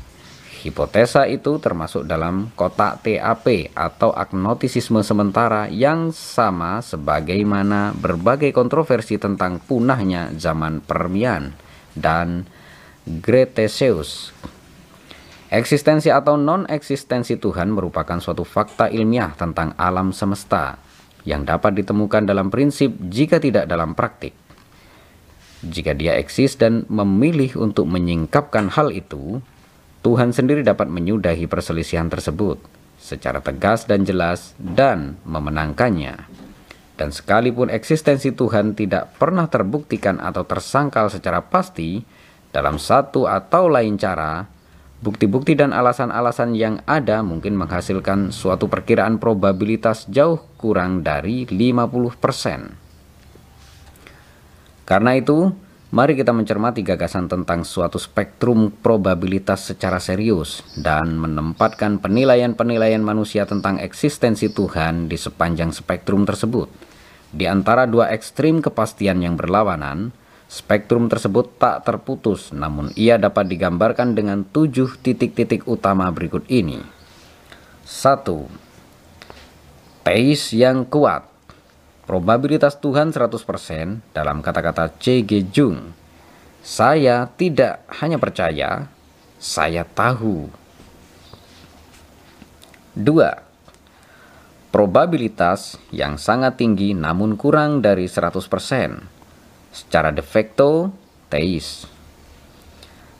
hipotesa 0.63 1.27
itu 1.27 1.59
termasuk 1.59 2.07
dalam 2.07 2.55
kotak 2.55 3.03
TAP 3.03 3.75
atau 3.75 4.15
agnotisisme 4.15 5.03
sementara 5.03 5.67
yang 5.67 6.15
sama 6.15 6.79
sebagaimana 6.79 7.91
berbagai 7.91 8.55
kontroversi 8.55 9.19
tentang 9.19 9.59
punahnya 9.59 10.31
zaman 10.39 10.79
Permian 10.79 11.62
dan 11.97 12.45
Greteseus. 13.05 14.33
Eksistensi 15.53 16.09
atau 16.09 16.33
non-eksistensi 16.33 17.37
Tuhan 17.37 17.69
merupakan 17.69 18.17
suatu 18.17 18.41
fakta 18.41 18.89
ilmiah 18.89 19.37
tentang 19.37 19.77
alam 19.77 20.09
semesta 20.09 20.81
yang 21.29 21.45
dapat 21.45 21.77
ditemukan 21.77 22.25
dalam 22.25 22.49
prinsip 22.49 22.89
jika 23.07 23.37
tidak 23.37 23.69
dalam 23.69 23.93
praktik. 23.93 24.33
Jika 25.63 25.95
dia 25.95 26.19
eksis 26.19 26.59
dan 26.59 26.83
memilih 26.91 27.55
untuk 27.55 27.87
menyingkapkan 27.87 28.73
hal 28.73 28.91
itu, 28.91 29.39
Tuhan 30.03 30.35
sendiri 30.35 30.65
dapat 30.65 30.91
menyudahi 30.91 31.47
perselisihan 31.47 32.11
tersebut 32.11 32.59
secara 32.99 33.39
tegas 33.39 33.87
dan 33.87 34.03
jelas 34.03 34.51
dan 34.59 35.15
memenangkannya. 35.23 36.42
Dan 37.03 37.11
sekalipun 37.11 37.67
eksistensi 37.67 38.31
Tuhan 38.31 38.79
tidak 38.79 39.19
pernah 39.19 39.51
terbuktikan 39.51 40.23
atau 40.23 40.47
tersangkal 40.47 41.11
secara 41.11 41.43
pasti 41.43 41.99
dalam 42.55 42.79
satu 42.79 43.27
atau 43.27 43.67
lain 43.67 43.99
cara, 43.99 44.47
bukti-bukti 45.03 45.51
dan 45.51 45.75
alasan-alasan 45.75 46.55
yang 46.55 46.79
ada 46.87 47.19
mungkin 47.19 47.59
menghasilkan 47.59 48.31
suatu 48.31 48.71
perkiraan 48.71 49.19
probabilitas 49.19 50.07
jauh 50.07 50.47
kurang 50.55 51.03
dari 51.03 51.43
50%. 51.43 52.71
Karena 54.87 55.19
itu, 55.19 55.51
mari 55.91 56.15
kita 56.15 56.31
mencermati 56.31 56.87
gagasan 56.87 57.27
tentang 57.27 57.67
suatu 57.67 57.99
spektrum 57.99 58.71
probabilitas 58.79 59.75
secara 59.75 59.99
serius 59.99 60.63
dan 60.79 61.19
menempatkan 61.19 61.99
penilaian-penilaian 61.99 63.03
manusia 63.03 63.43
tentang 63.43 63.83
eksistensi 63.83 64.47
Tuhan 64.55 65.11
di 65.11 65.19
sepanjang 65.19 65.75
spektrum 65.75 66.23
tersebut. 66.23 66.92
Di 67.33 67.49
antara 67.49 67.89
dua 67.89 68.13
ekstrim 68.13 68.61
kepastian 68.61 69.25
yang 69.25 69.33
berlawanan, 69.33 70.13
spektrum 70.45 71.09
tersebut 71.09 71.57
tak 71.57 71.81
terputus, 71.81 72.53
namun 72.53 72.93
ia 72.93 73.17
dapat 73.17 73.49
digambarkan 73.49 74.13
dengan 74.13 74.45
tujuh 74.45 75.01
titik-titik 75.01 75.65
utama 75.65 76.13
berikut 76.13 76.45
ini. 76.45 76.77
1. 77.89 80.05
Teis 80.05 80.53
yang 80.53 80.85
kuat 80.85 81.33
Probabilitas 82.03 82.75
Tuhan 82.77 83.15
100% 83.15 83.31
dalam 84.11 84.43
kata-kata 84.43 84.91
C.G. 84.99 85.55
Jung. 85.55 85.95
Saya 86.59 87.31
tidak 87.33 87.87
hanya 88.03 88.19
percaya, 88.19 88.91
saya 89.39 89.87
tahu. 89.87 90.51
2. 92.93 93.52
Probabilitas 94.73 95.77
yang 95.93 96.17
sangat 96.17 96.57
tinggi 96.57 96.97
namun 96.97 97.37
kurang 97.37 97.85
dari 97.85 98.09
100%. 98.09 98.41
Secara 99.69 100.09
de 100.09 100.25
facto, 100.25 100.89
teis. 101.29 101.85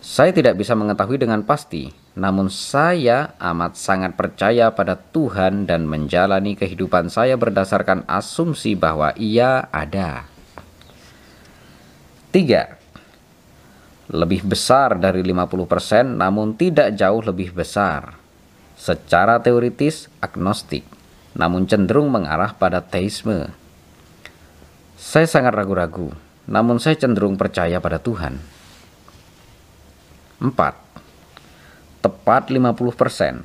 Saya 0.01 0.33
tidak 0.33 0.57
bisa 0.57 0.73
mengetahui 0.73 1.21
dengan 1.21 1.45
pasti, 1.45 1.93
namun 2.17 2.49
saya 2.49 3.37
amat 3.37 3.77
sangat 3.77 4.17
percaya 4.17 4.73
pada 4.73 4.97
Tuhan 4.97 5.69
dan 5.69 5.85
menjalani 5.85 6.57
kehidupan 6.57 7.13
saya 7.13 7.37
berdasarkan 7.37 8.09
asumsi 8.09 8.73
bahwa 8.73 9.13
Ia 9.13 9.69
ada. 9.69 10.25
3. 12.33 14.09
Lebih 14.09 14.41
besar 14.41 14.97
dari 14.97 15.21
50% 15.21 16.17
namun 16.17 16.57
tidak 16.57 16.97
jauh 16.97 17.21
lebih 17.21 17.53
besar. 17.53 18.17
Secara 18.73 19.37
teoritis 19.37 20.09
agnostik 20.17 21.02
namun 21.33 21.65
cenderung 21.65 22.13
mengarah 22.13 22.53
pada 22.53 22.81
teisme. 22.81 23.49
Saya 24.97 25.25
sangat 25.25 25.53
ragu-ragu, 25.57 26.13
namun 26.45 26.77
saya 26.77 26.95
cenderung 26.95 27.35
percaya 27.35 27.81
pada 27.81 27.97
Tuhan. 27.97 28.37
4. 30.39 30.53
Tepat 32.01 32.43
50%. 32.53 33.43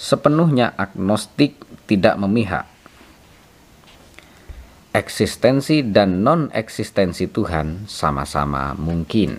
Sepenuhnya 0.00 0.72
agnostik 0.78 1.60
tidak 1.84 2.16
memihak. 2.16 2.64
Eksistensi 4.90 5.86
dan 5.86 6.24
non-eksistensi 6.26 7.30
Tuhan 7.30 7.86
sama-sama 7.86 8.74
mungkin. 8.74 9.38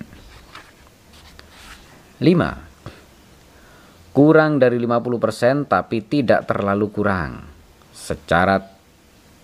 5. 2.21 4.15
Kurang 4.15 4.61
dari 4.61 4.77
50% 4.79 5.67
tapi 5.67 6.03
tidak 6.05 6.47
terlalu 6.47 6.87
kurang 6.93 7.50
secara 8.01 8.65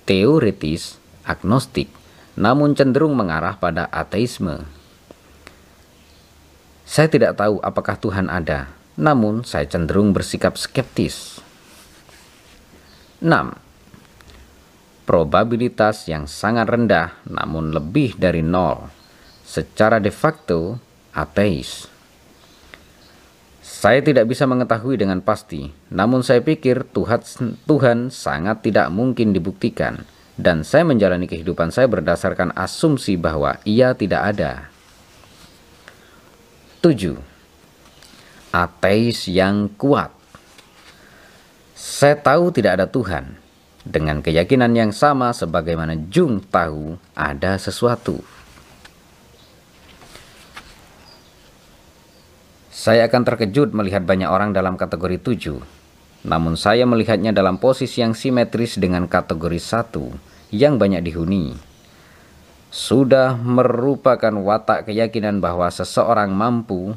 teoritis 0.10 0.98
agnostik, 1.22 1.94
namun 2.34 2.74
cenderung 2.74 3.14
mengarah 3.14 3.62
pada 3.62 3.86
ateisme. 3.94 4.66
Saya 6.88 7.12
tidak 7.12 7.38
tahu 7.38 7.62
apakah 7.62 8.00
Tuhan 8.02 8.34
ada, 8.34 8.74
namun 8.98 9.46
saya 9.46 9.70
cenderung 9.70 10.10
bersikap 10.16 10.58
skeptis. 10.58 11.38
6. 13.22 13.30
Probabilitas 15.06 16.10
yang 16.10 16.26
sangat 16.26 16.66
rendah 16.66 17.14
namun 17.30 17.76
lebih 17.76 18.18
dari 18.18 18.42
nol. 18.42 18.90
Secara 19.48 20.00
de 20.04 20.12
facto, 20.12 20.80
ateis. 21.16 21.97
Saya 23.78 24.02
tidak 24.02 24.26
bisa 24.26 24.50
mengetahui 24.50 24.98
dengan 24.98 25.22
pasti, 25.22 25.70
namun 25.94 26.26
saya 26.26 26.42
pikir 26.42 26.82
Tuhan, 26.98 27.22
Tuhan 27.70 28.10
sangat 28.10 28.66
tidak 28.66 28.90
mungkin 28.90 29.38
dibuktikan, 29.38 30.02
dan 30.34 30.66
saya 30.66 30.82
menjalani 30.82 31.30
kehidupan 31.30 31.70
saya 31.70 31.86
berdasarkan 31.86 32.58
asumsi 32.58 33.22
bahwa 33.22 33.62
Ia 33.70 33.94
tidak 33.94 34.34
ada. 34.34 34.74
7. 36.82 37.22
Ateis 38.50 39.30
yang 39.30 39.70
kuat. 39.78 40.10
Saya 41.78 42.18
tahu 42.18 42.50
tidak 42.50 42.82
ada 42.82 42.90
Tuhan, 42.90 43.38
dengan 43.86 44.26
keyakinan 44.26 44.74
yang 44.74 44.90
sama 44.90 45.38
sebagaimana 45.38 45.94
Jung 46.10 46.42
tahu 46.50 46.98
ada 47.14 47.62
sesuatu. 47.62 48.26
Saya 52.78 53.10
akan 53.10 53.26
terkejut 53.26 53.74
melihat 53.74 54.06
banyak 54.06 54.30
orang 54.30 54.54
dalam 54.54 54.78
kategori 54.78 55.18
7, 55.18 56.30
namun 56.30 56.54
saya 56.54 56.86
melihatnya 56.86 57.34
dalam 57.34 57.58
posisi 57.58 58.06
yang 58.06 58.14
simetris 58.14 58.78
dengan 58.78 59.10
kategori 59.10 59.58
1 59.58 60.54
yang 60.54 60.78
banyak 60.78 61.02
dihuni. 61.02 61.58
Sudah 62.70 63.34
merupakan 63.34 64.30
watak 64.30 64.94
keyakinan 64.94 65.42
bahwa 65.42 65.66
seseorang 65.74 66.30
mampu, 66.30 66.94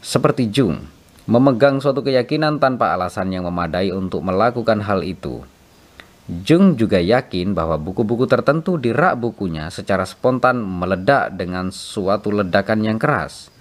seperti 0.00 0.48
Jung, 0.48 0.88
memegang 1.28 1.84
suatu 1.84 2.00
keyakinan 2.00 2.56
tanpa 2.56 2.96
alasan 2.96 3.36
yang 3.36 3.44
memadai 3.44 3.92
untuk 3.92 4.24
melakukan 4.24 4.80
hal 4.80 5.04
itu. 5.04 5.44
Jung 6.24 6.80
juga 6.80 7.04
yakin 7.04 7.52
bahwa 7.52 7.76
buku-buku 7.76 8.24
tertentu 8.24 8.80
di 8.80 8.96
rak 8.96 9.20
bukunya 9.20 9.68
secara 9.68 10.08
spontan 10.08 10.64
meledak 10.64 11.36
dengan 11.36 11.68
suatu 11.68 12.32
ledakan 12.32 12.80
yang 12.80 12.96
keras 12.96 13.52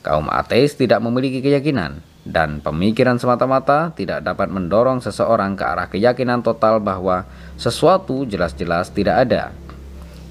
Kaum 0.00 0.32
ateis 0.32 0.80
tidak 0.80 1.04
memiliki 1.04 1.44
keyakinan, 1.44 2.00
dan 2.24 2.64
pemikiran 2.64 3.20
semata-mata 3.20 3.92
tidak 3.92 4.24
dapat 4.24 4.48
mendorong 4.48 5.04
seseorang 5.04 5.60
ke 5.60 5.64
arah 5.64 5.92
keyakinan 5.92 6.40
total 6.40 6.80
bahwa 6.80 7.28
sesuatu 7.60 8.24
jelas-jelas 8.24 8.96
tidak 8.96 9.28
ada. 9.28 9.52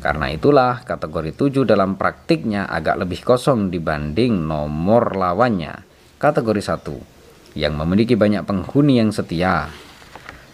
Karena 0.01 0.33
itulah 0.33 0.81
kategori 0.81 1.37
7 1.37 1.69
dalam 1.69 2.01
praktiknya 2.01 2.65
agak 2.65 2.97
lebih 3.05 3.21
kosong 3.21 3.69
dibanding 3.69 4.41
nomor 4.41 5.13
lawannya, 5.13 5.85
kategori 6.17 6.65
1, 6.65 7.53
yang 7.53 7.77
memiliki 7.77 8.17
banyak 8.17 8.41
penghuni 8.49 8.97
yang 8.97 9.13
setia. 9.13 9.69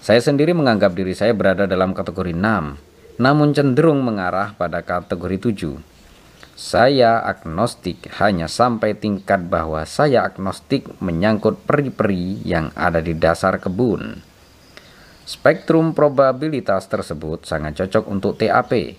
Saya 0.04 0.20
sendiri 0.20 0.52
menganggap 0.52 0.92
diri 0.92 1.16
saya 1.16 1.32
berada 1.32 1.64
dalam 1.64 1.96
kategori 1.96 2.36
6, 2.36 3.22
namun 3.22 3.56
cenderung 3.56 4.04
mengarah 4.04 4.60
pada 4.60 4.84
kategori 4.84 5.56
7 5.56 5.95
saya 6.56 7.20
agnostik 7.20 8.08
hanya 8.16 8.48
sampai 8.48 8.96
tingkat 8.96 9.52
bahwa 9.52 9.84
saya 9.84 10.24
agnostik 10.24 10.88
menyangkut 11.04 11.60
peri-peri 11.68 12.40
yang 12.48 12.72
ada 12.80 13.04
di 13.04 13.12
dasar 13.12 13.60
kebun. 13.60 14.24
Spektrum 15.28 15.92
probabilitas 15.92 16.88
tersebut 16.88 17.44
sangat 17.44 17.76
cocok 17.76 18.08
untuk 18.08 18.40
TAP, 18.40 18.96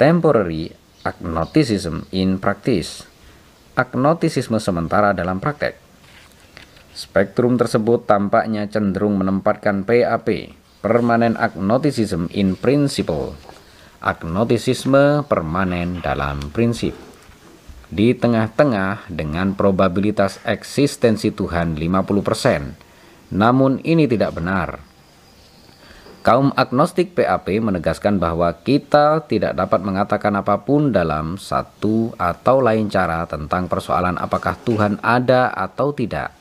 Temporary 0.00 0.72
Agnosticism 1.04 2.08
in 2.08 2.40
Practice, 2.40 3.04
agnotisisme 3.76 4.56
sementara 4.56 5.12
dalam 5.12 5.44
praktek. 5.44 5.76
Spektrum 6.96 7.60
tersebut 7.60 8.08
tampaknya 8.08 8.64
cenderung 8.64 9.20
menempatkan 9.20 9.84
PAP, 9.84 10.56
Permanent 10.80 11.36
Agnosticism 11.36 12.32
in 12.32 12.56
Principle, 12.56 13.36
agnotisisme 14.04 15.24
permanen 15.24 16.04
dalam 16.04 16.52
prinsip. 16.52 16.92
Di 17.88 18.12
tengah-tengah 18.12 19.08
dengan 19.08 19.56
probabilitas 19.56 20.44
eksistensi 20.44 21.32
Tuhan 21.32 21.80
50%. 21.80 23.32
Namun 23.32 23.80
ini 23.80 24.04
tidak 24.04 24.36
benar. 24.36 24.84
Kaum 26.24 26.56
agnostik 26.56 27.12
PAP 27.12 27.60
menegaskan 27.60 28.16
bahwa 28.16 28.48
kita 28.64 29.28
tidak 29.28 29.52
dapat 29.56 29.80
mengatakan 29.84 30.32
apa 30.40 30.56
pun 30.64 30.88
dalam 30.88 31.36
satu 31.36 32.16
atau 32.16 32.64
lain 32.64 32.88
cara 32.88 33.28
tentang 33.28 33.68
persoalan 33.68 34.16
apakah 34.16 34.56
Tuhan 34.64 35.00
ada 35.04 35.52
atau 35.52 35.92
tidak. 35.92 36.32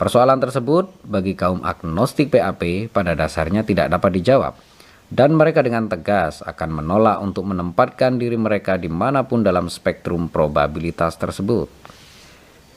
Persoalan 0.00 0.40
tersebut 0.40 0.88
bagi 1.04 1.36
kaum 1.36 1.60
agnostik 1.60 2.32
PAP 2.32 2.88
pada 2.88 3.12
dasarnya 3.12 3.68
tidak 3.68 3.92
dapat 3.92 4.16
dijawab 4.16 4.71
dan 5.12 5.36
mereka 5.36 5.60
dengan 5.60 5.92
tegas 5.92 6.40
akan 6.40 6.80
menolak 6.80 7.20
untuk 7.20 7.44
menempatkan 7.44 8.16
diri 8.16 8.40
mereka 8.40 8.80
di 8.80 8.88
mana 8.88 9.28
pun 9.28 9.44
dalam 9.44 9.68
spektrum 9.68 10.32
probabilitas 10.32 11.20
tersebut. 11.20 11.68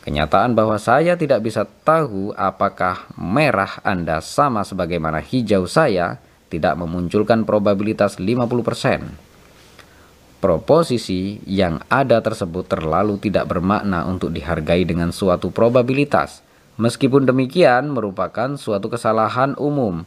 Kenyataan 0.04 0.52
bahwa 0.52 0.76
saya 0.76 1.16
tidak 1.16 1.48
bisa 1.48 1.64
tahu 1.64 2.36
apakah 2.36 3.08
merah 3.16 3.80
Anda 3.88 4.20
sama 4.20 4.68
sebagaimana 4.68 5.24
hijau 5.24 5.64
saya 5.64 6.20
tidak 6.52 6.76
memunculkan 6.76 7.48
probabilitas 7.48 8.20
50%. 8.20 10.44
Proposisi 10.44 11.40
yang 11.48 11.80
ada 11.88 12.20
tersebut 12.20 12.68
terlalu 12.68 13.16
tidak 13.18 13.48
bermakna 13.48 14.04
untuk 14.06 14.36
dihargai 14.36 14.84
dengan 14.84 15.16
suatu 15.16 15.56
probabilitas. 15.56 16.44
Meskipun 16.76 17.24
demikian 17.24 17.88
merupakan 17.90 18.60
suatu 18.60 18.92
kesalahan 18.92 19.56
umum 19.56 20.04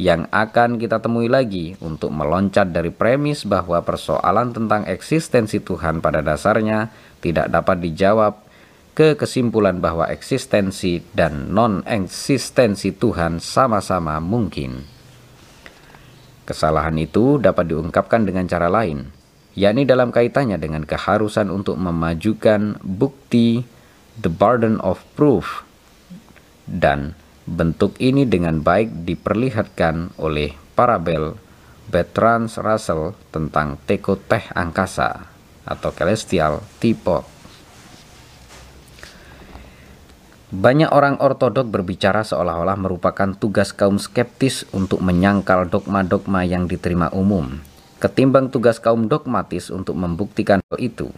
yang 0.00 0.24
akan 0.32 0.80
kita 0.80 0.96
temui 1.04 1.28
lagi 1.28 1.76
untuk 1.84 2.08
meloncat 2.08 2.72
dari 2.72 2.88
premis 2.88 3.44
bahwa 3.44 3.84
persoalan 3.84 4.56
tentang 4.56 4.88
eksistensi 4.88 5.60
Tuhan 5.60 6.00
pada 6.00 6.24
dasarnya 6.24 6.88
tidak 7.20 7.52
dapat 7.52 7.84
dijawab 7.84 8.40
ke 8.96 9.12
kesimpulan 9.20 9.76
bahwa 9.76 10.08
eksistensi 10.08 11.04
dan 11.12 11.52
non-eksistensi 11.52 12.96
Tuhan 12.96 13.44
sama-sama 13.44 14.16
mungkin. 14.24 14.88
Kesalahan 16.48 16.96
itu 16.96 17.36
dapat 17.36 17.68
diungkapkan 17.68 18.24
dengan 18.24 18.48
cara 18.48 18.72
lain, 18.72 19.04
yakni 19.52 19.84
dalam 19.84 20.08
kaitannya 20.08 20.56
dengan 20.56 20.88
keharusan 20.88 21.52
untuk 21.52 21.76
memajukan 21.76 22.80
bukti 22.80 23.68
the 24.16 24.32
burden 24.32 24.80
of 24.80 25.04
proof 25.12 25.60
dan 26.64 27.19
Bentuk 27.50 27.98
ini 27.98 28.30
dengan 28.30 28.62
baik 28.62 29.02
diperlihatkan 29.10 30.22
oleh 30.22 30.54
parabel 30.78 31.34
Bertrand 31.90 32.46
Russell 32.46 33.18
tentang 33.34 33.74
teko 33.90 34.14
teh 34.14 34.46
angkasa 34.54 35.26
atau 35.66 35.90
celestial 35.90 36.62
teapot. 36.78 37.26
Banyak 40.54 40.94
orang 40.94 41.18
ortodok 41.18 41.66
berbicara 41.66 42.22
seolah-olah 42.22 42.78
merupakan 42.78 43.34
tugas 43.34 43.74
kaum 43.74 43.98
skeptis 43.98 44.62
untuk 44.70 45.02
menyangkal 45.02 45.66
dogma-dogma 45.66 46.46
yang 46.46 46.70
diterima 46.70 47.10
umum, 47.10 47.58
ketimbang 47.98 48.54
tugas 48.54 48.78
kaum 48.78 49.10
dogmatis 49.10 49.74
untuk 49.74 49.98
membuktikan 49.98 50.62
hal 50.70 50.78
itu. 50.78 51.10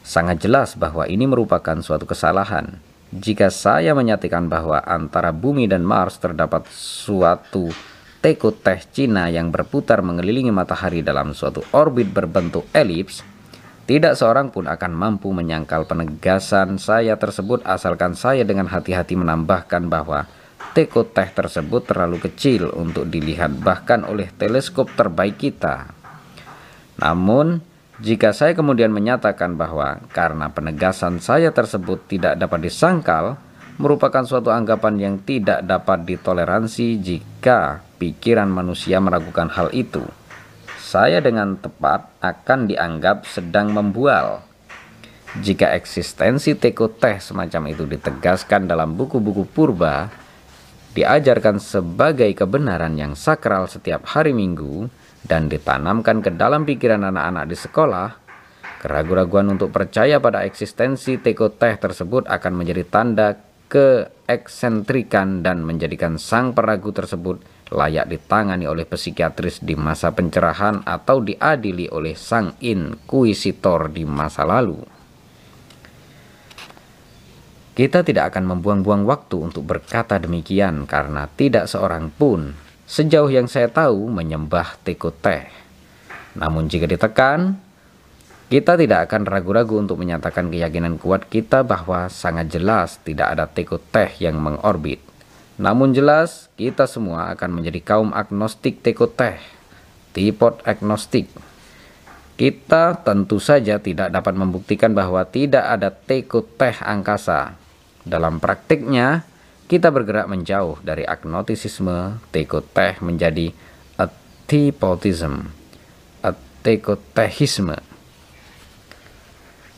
Sangat 0.00 0.40
jelas 0.40 0.72
bahwa 0.80 1.04
ini 1.04 1.28
merupakan 1.28 1.76
suatu 1.84 2.08
kesalahan. 2.08 2.80
Jika 3.10 3.50
saya 3.50 3.90
menyatakan 3.90 4.46
bahwa 4.46 4.78
antara 4.86 5.34
bumi 5.34 5.66
dan 5.66 5.82
Mars 5.82 6.22
terdapat 6.22 6.70
suatu 6.70 7.66
teko 8.22 8.54
teh 8.54 8.78
Cina 8.86 9.26
yang 9.26 9.50
berputar 9.50 9.98
mengelilingi 9.98 10.54
matahari 10.54 11.02
dalam 11.02 11.34
suatu 11.34 11.58
orbit 11.74 12.06
berbentuk 12.06 12.70
elips, 12.70 13.26
tidak 13.90 14.14
seorang 14.14 14.54
pun 14.54 14.70
akan 14.70 14.94
mampu 14.94 15.34
menyangkal 15.34 15.90
penegasan 15.90 16.78
saya 16.78 17.18
tersebut 17.18 17.66
asalkan 17.66 18.14
saya 18.14 18.46
dengan 18.46 18.70
hati-hati 18.70 19.18
menambahkan 19.18 19.90
bahwa 19.90 20.30
teko 20.70 21.02
teh 21.02 21.26
tersebut 21.26 21.90
terlalu 21.90 22.22
kecil 22.22 22.70
untuk 22.78 23.10
dilihat 23.10 23.50
bahkan 23.58 24.06
oleh 24.06 24.30
teleskop 24.38 24.86
terbaik 24.94 25.34
kita. 25.34 25.90
Namun, 27.02 27.58
jika 28.00 28.32
saya 28.32 28.56
kemudian 28.56 28.90
menyatakan 28.90 29.60
bahwa 29.60 30.00
karena 30.10 30.48
penegasan 30.48 31.20
saya 31.20 31.52
tersebut 31.52 32.08
tidak 32.08 32.40
dapat 32.40 32.66
disangkal, 32.66 33.36
merupakan 33.76 34.24
suatu 34.24 34.48
anggapan 34.52 34.96
yang 34.96 35.14
tidak 35.20 35.64
dapat 35.64 36.04
ditoleransi 36.04 37.00
jika 37.00 37.84
pikiran 38.00 38.48
manusia 38.48 39.00
meragukan 39.00 39.48
hal 39.52 39.72
itu 39.76 40.04
saya 40.90 41.22
dengan 41.22 41.54
tepat 41.54 42.10
akan 42.18 42.66
dianggap 42.66 43.22
sedang 43.22 43.70
membual. 43.70 44.42
Jika 45.38 45.70
eksistensi 45.78 46.58
teko 46.58 46.90
teh 46.90 47.22
semacam 47.22 47.70
itu 47.70 47.86
ditegaskan 47.86 48.66
dalam 48.66 48.98
buku-buku 48.98 49.46
purba, 49.46 50.10
diajarkan 50.90 51.62
sebagai 51.62 52.26
kebenaran 52.34 52.98
yang 52.98 53.14
sakral 53.14 53.70
setiap 53.70 54.02
hari 54.10 54.34
Minggu, 54.34 54.90
dan 55.24 55.52
ditanamkan 55.52 56.24
ke 56.24 56.32
dalam 56.32 56.64
pikiran 56.64 57.04
anak-anak 57.04 57.44
di 57.48 57.56
sekolah, 57.56 58.08
keraguan-raguan 58.80 59.52
untuk 59.52 59.68
percaya 59.68 60.16
pada 60.18 60.44
eksistensi 60.48 61.20
teko 61.20 61.52
teh 61.52 61.76
tersebut 61.76 62.24
akan 62.24 62.52
menjadi 62.56 62.84
tanda 62.88 63.36
keeksentrikan 63.70 65.46
dan 65.46 65.62
menjadikan 65.62 66.18
sang 66.18 66.56
peragu 66.56 66.90
tersebut 66.90 67.38
layak 67.70 68.10
ditangani 68.10 68.66
oleh 68.66 68.82
psikiatris 68.82 69.62
di 69.62 69.78
masa 69.78 70.10
pencerahan 70.10 70.82
atau 70.82 71.22
diadili 71.22 71.86
oleh 71.86 72.18
sang 72.18 72.58
inkuisitor 72.58 73.94
di 73.94 74.02
masa 74.02 74.42
lalu. 74.42 74.82
Kita 77.70 78.02
tidak 78.02 78.34
akan 78.34 78.58
membuang-buang 78.58 79.06
waktu 79.06 79.36
untuk 79.38 79.64
berkata 79.64 80.18
demikian 80.18 80.90
karena 80.90 81.30
tidak 81.30 81.70
seorang 81.70 82.10
pun 82.10 82.69
sejauh 82.90 83.30
yang 83.30 83.46
saya 83.46 83.70
tahu 83.70 84.10
menyembah 84.10 84.74
teko 84.82 85.14
teh. 85.14 85.46
Namun 86.34 86.66
jika 86.66 86.90
ditekan, 86.90 87.54
kita 88.50 88.74
tidak 88.74 89.06
akan 89.06 89.30
ragu-ragu 89.30 89.78
untuk 89.78 90.02
menyatakan 90.02 90.50
keyakinan 90.50 90.98
kuat 90.98 91.30
kita 91.30 91.62
bahwa 91.62 92.10
sangat 92.10 92.50
jelas 92.50 92.98
tidak 93.06 93.30
ada 93.30 93.46
teko 93.46 93.78
teh 93.78 94.10
yang 94.18 94.42
mengorbit. 94.42 94.98
Namun 95.54 95.94
jelas, 95.94 96.50
kita 96.58 96.90
semua 96.90 97.30
akan 97.30 97.62
menjadi 97.62 97.78
kaum 97.78 98.10
agnostik 98.10 98.82
teko 98.82 99.06
teh, 99.06 99.38
tipot 100.10 100.58
agnostik. 100.66 101.30
Kita 102.34 102.98
tentu 103.06 103.38
saja 103.38 103.78
tidak 103.78 104.10
dapat 104.10 104.34
membuktikan 104.34 104.90
bahwa 104.98 105.22
tidak 105.30 105.62
ada 105.62 105.94
teko 105.94 106.42
teh 106.42 106.74
angkasa. 106.82 107.54
Dalam 108.02 108.42
praktiknya, 108.42 109.29
kita 109.70 109.94
bergerak 109.94 110.26
menjauh 110.26 110.82
dari 110.82 111.06
agnotisisme 111.06 112.18
teko 112.34 112.58
teh 112.58 112.98
menjadi 112.98 113.54
atipotism, 113.94 115.46
atekotehisme. 116.26 117.78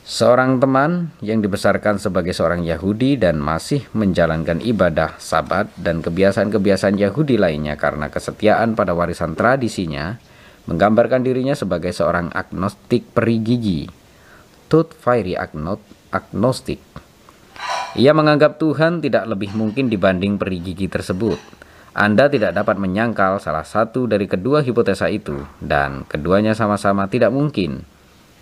Seorang 0.09 0.65
teman 0.65 1.13
yang 1.21 1.45
dibesarkan 1.45 2.01
sebagai 2.01 2.33
seorang 2.33 2.65
Yahudi 2.65 3.21
dan 3.21 3.37
masih 3.37 3.85
menjalankan 3.93 4.65
ibadah 4.65 5.21
sabat 5.21 5.69
dan 5.77 6.01
kebiasaan-kebiasaan 6.01 6.97
Yahudi 6.97 7.37
lainnya 7.37 7.77
karena 7.77 8.09
kesetiaan 8.09 8.73
pada 8.73 8.97
warisan 8.97 9.37
tradisinya, 9.37 10.17
menggambarkan 10.65 11.21
dirinya 11.21 11.53
sebagai 11.53 11.93
seorang 11.93 12.33
agnostik 12.33 13.13
perigigi, 13.13 13.93
tooth 14.73 14.97
fiery 14.97 15.37
agnostik. 15.37 16.81
Ia 17.93 18.17
menganggap 18.17 18.57
Tuhan 18.57 19.05
tidak 19.05 19.29
lebih 19.29 19.53
mungkin 19.53 19.93
dibanding 19.93 20.41
perigigi 20.41 20.89
tersebut. 20.89 21.37
Anda 21.93 22.33
tidak 22.33 22.57
dapat 22.57 22.81
menyangkal 22.81 23.37
salah 23.37 23.69
satu 23.69 24.09
dari 24.09 24.25
kedua 24.25 24.65
hipotesa 24.65 25.13
itu, 25.13 25.45
dan 25.61 26.09
keduanya 26.09 26.57
sama-sama 26.57 27.05
tidak 27.05 27.37
mungkin. 27.37 27.85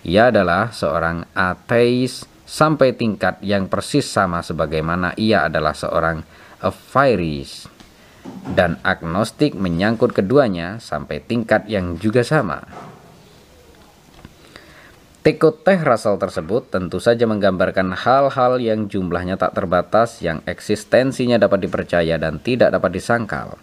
Ia 0.07 0.31
adalah 0.31 0.71
seorang 0.71 1.27
ateis 1.35 2.23
sampai 2.47 2.95
tingkat 2.95 3.43
yang 3.43 3.67
persis 3.67 4.07
sama 4.07 4.39
sebagaimana 4.39 5.11
ia 5.19 5.51
adalah 5.51 5.75
seorang 5.75 6.23
Aphiris 6.63 7.67
dan 8.55 8.79
agnostik 8.87 9.57
menyangkut 9.57 10.15
keduanya 10.15 10.79
sampai 10.79 11.19
tingkat 11.19 11.67
yang 11.67 11.99
juga 11.99 12.23
sama. 12.23 12.63
Teko 15.21 15.53
teh 15.53 15.77
rasal 15.77 16.17
tersebut 16.17 16.73
tentu 16.73 16.97
saja 16.97 17.29
menggambarkan 17.29 17.93
hal-hal 17.93 18.57
yang 18.57 18.89
jumlahnya 18.89 19.37
tak 19.37 19.53
terbatas 19.53 20.17
yang 20.17 20.41
eksistensinya 20.49 21.37
dapat 21.37 21.69
dipercaya 21.69 22.17
dan 22.17 22.41
tidak 22.41 22.73
dapat 22.73 22.97
disangkal. 22.97 23.53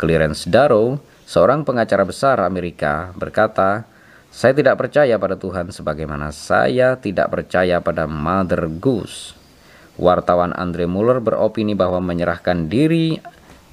Clarence 0.00 0.48
Darrow, 0.48 0.96
seorang 1.28 1.68
pengacara 1.68 2.00
besar 2.08 2.40
Amerika, 2.40 3.12
berkata, 3.12 3.84
saya 4.32 4.56
tidak 4.56 4.80
percaya 4.80 5.20
pada 5.20 5.36
Tuhan 5.36 5.68
sebagaimana 5.68 6.32
saya 6.32 6.96
tidak 6.96 7.28
percaya 7.28 7.76
pada 7.84 8.08
Mother 8.08 8.64
Goose. 8.80 9.36
Wartawan 10.00 10.56
Andre 10.56 10.88
Muller 10.88 11.20
beropini 11.20 11.76
bahwa 11.76 12.00
menyerahkan 12.00 12.72
diri 12.72 13.20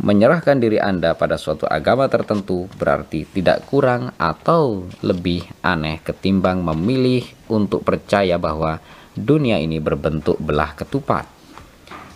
menyerahkan 0.01 0.57
diri 0.57 0.81
Anda 0.81 1.13
pada 1.13 1.37
suatu 1.37 1.69
agama 1.69 2.09
tertentu 2.09 2.65
berarti 2.79 3.29
tidak 3.29 3.69
kurang 3.69 4.15
atau 4.17 4.89
lebih 5.05 5.45
aneh 5.61 6.01
ketimbang 6.01 6.65
memilih 6.65 7.27
untuk 7.51 7.85
percaya 7.85 8.41
bahwa 8.41 8.81
dunia 9.13 9.61
ini 9.61 9.77
berbentuk 9.77 10.41
belah 10.41 10.73
ketupat 10.73 11.29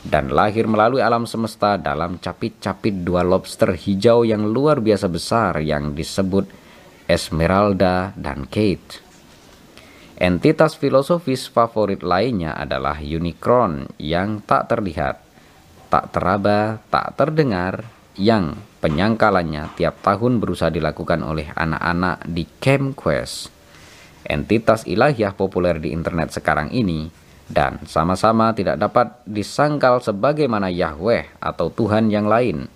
dan 0.07 0.31
lahir 0.31 0.65
melalui 0.65 1.03
alam 1.03 1.27
semesta 1.27 1.75
dalam 1.75 2.17
capit-capit 2.17 3.03
dua 3.03 3.21
lobster 3.21 3.75
hijau 3.75 4.23
yang 4.23 4.47
luar 4.47 4.79
biasa 4.79 5.11
besar 5.11 5.59
yang 5.61 5.91
disebut 5.93 6.67
Esmeralda, 7.07 8.11
dan 8.19 8.45
Kate. 8.51 8.99
Entitas 10.19 10.75
filosofis 10.75 11.47
favorit 11.47 12.03
lainnya 12.03 12.51
adalah 12.51 12.99
unicorn 12.99 13.87
yang 13.95 14.43
tak 14.43 14.67
terlihat, 14.67 15.23
tak 15.97 16.13
teraba, 16.13 16.77
tak 16.93 17.17
terdengar, 17.17 17.81
yang 18.17 18.53
penyangkalannya 18.81 19.73
tiap 19.73 20.01
tahun 20.05 20.38
berusaha 20.38 20.69
dilakukan 20.69 21.25
oleh 21.25 21.49
anak-anak 21.53 22.25
di 22.29 22.45
Camp 22.62 22.93
Quest. 22.93 23.49
Entitas 24.21 24.86
ilahiyah 24.86 25.33
populer 25.33 25.81
di 25.81 25.89
internet 25.89 26.38
sekarang 26.38 26.69
ini 26.69 27.10
dan 27.47 27.79
sama-sama 27.88 28.51
tidak 28.51 28.75
dapat 28.77 29.23
disangkal 29.23 30.03
sebagaimana 30.03 30.67
Yahweh 30.67 31.39
atau 31.39 31.71
Tuhan 31.71 32.12
yang 32.12 32.27
lain 32.27 32.67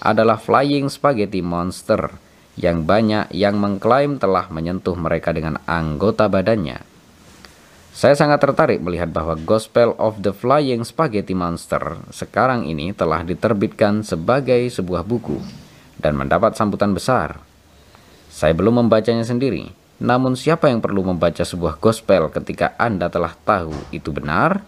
adalah 0.00 0.40
Flying 0.40 0.88
Spaghetti 0.88 1.44
Monster 1.44 2.08
yang 2.56 2.86
banyak 2.86 3.34
yang 3.34 3.58
mengklaim 3.58 4.16
telah 4.16 4.48
menyentuh 4.48 4.96
mereka 4.96 5.34
dengan 5.34 5.60
anggota 5.68 6.30
badannya. 6.30 6.93
Saya 7.94 8.18
sangat 8.18 8.42
tertarik 8.42 8.82
melihat 8.82 9.06
bahwa 9.14 9.38
Gospel 9.38 9.94
of 10.02 10.18
the 10.18 10.34
Flying 10.34 10.82
Spaghetti 10.82 11.30
Monster 11.30 12.02
sekarang 12.10 12.66
ini 12.66 12.90
telah 12.90 13.22
diterbitkan 13.22 14.02
sebagai 14.02 14.66
sebuah 14.66 15.06
buku 15.06 15.38
dan 16.02 16.18
mendapat 16.18 16.58
sambutan 16.58 16.90
besar. 16.90 17.38
Saya 18.34 18.50
belum 18.50 18.82
membacanya 18.82 19.22
sendiri, 19.22 19.70
namun 20.02 20.34
siapa 20.34 20.74
yang 20.74 20.82
perlu 20.82 21.06
membaca 21.06 21.46
sebuah 21.46 21.78
gospel 21.78 22.34
ketika 22.34 22.74
Anda 22.82 23.06
telah 23.06 23.30
tahu 23.30 23.70
itu 23.94 24.10
benar? 24.10 24.66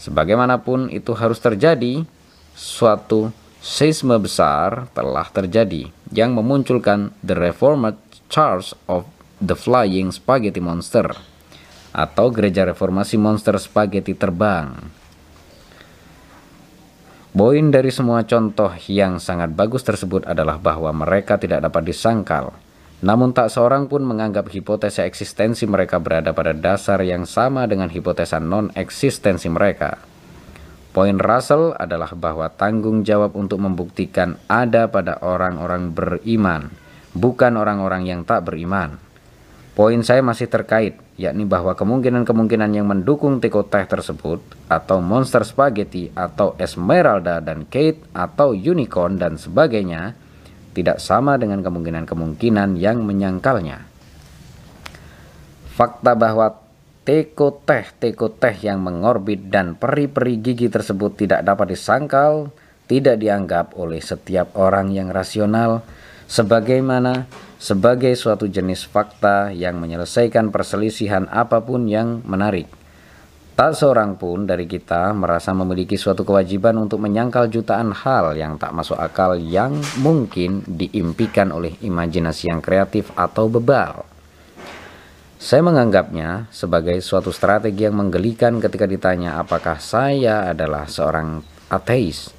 Sebagaimanapun 0.00 0.88
itu 0.88 1.12
harus 1.12 1.36
terjadi, 1.44 2.08
suatu 2.56 3.28
seisme 3.60 4.16
besar 4.16 4.88
telah 4.96 5.28
terjadi 5.28 5.92
yang 6.16 6.32
memunculkan 6.32 7.12
The 7.20 7.36
Reformed 7.36 8.00
Church 8.32 8.72
of 8.88 9.04
the 9.36 9.52
Flying 9.52 10.16
Spaghetti 10.16 10.64
Monster 10.64 11.36
atau 11.92 12.28
Gereja 12.32 12.68
Reformasi 12.68 13.16
Monster 13.16 13.56
Spaghetti 13.56 14.12
Terbang. 14.16 14.76
Poin 17.38 17.70
dari 17.70 17.94
semua 17.94 18.26
contoh 18.26 18.72
yang 18.90 19.22
sangat 19.22 19.54
bagus 19.54 19.86
tersebut 19.86 20.26
adalah 20.26 20.58
bahwa 20.58 20.90
mereka 20.90 21.38
tidak 21.38 21.62
dapat 21.62 21.86
disangkal 21.86 22.50
Namun 22.98 23.30
tak 23.30 23.54
seorang 23.54 23.86
pun 23.86 24.02
menganggap 24.02 24.50
hipotesa 24.50 25.06
eksistensi 25.06 25.70
mereka 25.70 26.02
berada 26.02 26.34
pada 26.34 26.50
dasar 26.50 26.98
yang 27.06 27.30
sama 27.30 27.62
dengan 27.70 27.86
hipotesa 27.86 28.42
non-eksistensi 28.42 29.46
mereka. 29.46 30.02
Poin 30.90 31.14
Russell 31.14 31.78
adalah 31.78 32.10
bahwa 32.18 32.50
tanggung 32.50 33.06
jawab 33.06 33.38
untuk 33.38 33.62
membuktikan 33.62 34.34
ada 34.50 34.90
pada 34.90 35.22
orang-orang 35.22 35.94
beriman, 35.94 36.74
bukan 37.14 37.54
orang-orang 37.54 38.02
yang 38.02 38.26
tak 38.26 38.42
beriman. 38.50 38.98
Poin 39.78 40.02
saya 40.02 40.18
masih 40.18 40.50
terkait, 40.50 40.98
yakni 41.18 41.44
bahwa 41.44 41.74
kemungkinan-kemungkinan 41.74 42.70
yang 42.78 42.86
mendukung 42.86 43.42
teko 43.42 43.66
teh 43.66 43.84
tersebut, 43.84 44.38
atau 44.70 45.02
monster 45.02 45.42
spaghetti, 45.42 46.14
atau 46.14 46.54
Esmeralda 46.56 47.42
dan 47.42 47.66
Kate, 47.66 48.00
atau 48.14 48.54
unicorn 48.54 49.18
dan 49.18 49.34
sebagainya, 49.34 50.14
tidak 50.72 51.02
sama 51.02 51.34
dengan 51.34 51.60
kemungkinan-kemungkinan 51.66 52.78
yang 52.78 53.02
menyangkalnya. 53.02 53.82
Fakta 55.74 56.14
bahwa 56.14 56.54
teko 57.02 57.60
teh 57.66 57.86
teko 57.98 58.30
teh 58.30 58.54
yang 58.62 58.78
mengorbit 58.78 59.50
dan 59.50 59.74
peri-peri 59.74 60.38
gigi 60.38 60.70
tersebut 60.70 61.18
tidak 61.18 61.42
dapat 61.42 61.74
disangkal 61.74 62.54
tidak 62.88 63.20
dianggap 63.20 63.76
oleh 63.76 64.00
setiap 64.00 64.56
orang 64.56 64.90
yang 64.92 65.12
rasional 65.12 65.84
sebagaimana 66.28 67.28
sebagai 67.58 68.14
suatu 68.14 68.46
jenis 68.46 68.86
fakta 68.86 69.50
yang 69.50 69.82
menyelesaikan 69.82 70.54
perselisihan 70.54 71.26
apa 71.28 71.58
pun 71.58 71.90
yang 71.90 72.22
menarik. 72.22 72.70
Tak 73.58 73.74
seorang 73.74 74.14
pun 74.14 74.46
dari 74.46 74.70
kita 74.70 75.10
merasa 75.18 75.50
memiliki 75.50 75.98
suatu 75.98 76.22
kewajiban 76.22 76.78
untuk 76.78 77.02
menyangkal 77.02 77.50
jutaan 77.50 77.90
hal 77.90 78.38
yang 78.38 78.54
tak 78.54 78.70
masuk 78.70 78.94
akal 78.94 79.34
yang 79.34 79.74
mungkin 79.98 80.62
diimpikan 80.62 81.50
oleh 81.50 81.74
imajinasi 81.82 82.54
yang 82.54 82.62
kreatif 82.62 83.10
atau 83.18 83.50
bebal. 83.50 84.06
Saya 85.42 85.66
menganggapnya 85.66 86.46
sebagai 86.54 87.02
suatu 87.02 87.34
strategi 87.34 87.82
yang 87.82 87.98
menggelikan 87.98 88.62
ketika 88.62 88.86
ditanya 88.86 89.42
apakah 89.42 89.82
saya 89.82 90.54
adalah 90.54 90.86
seorang 90.86 91.42
ateis 91.66 92.37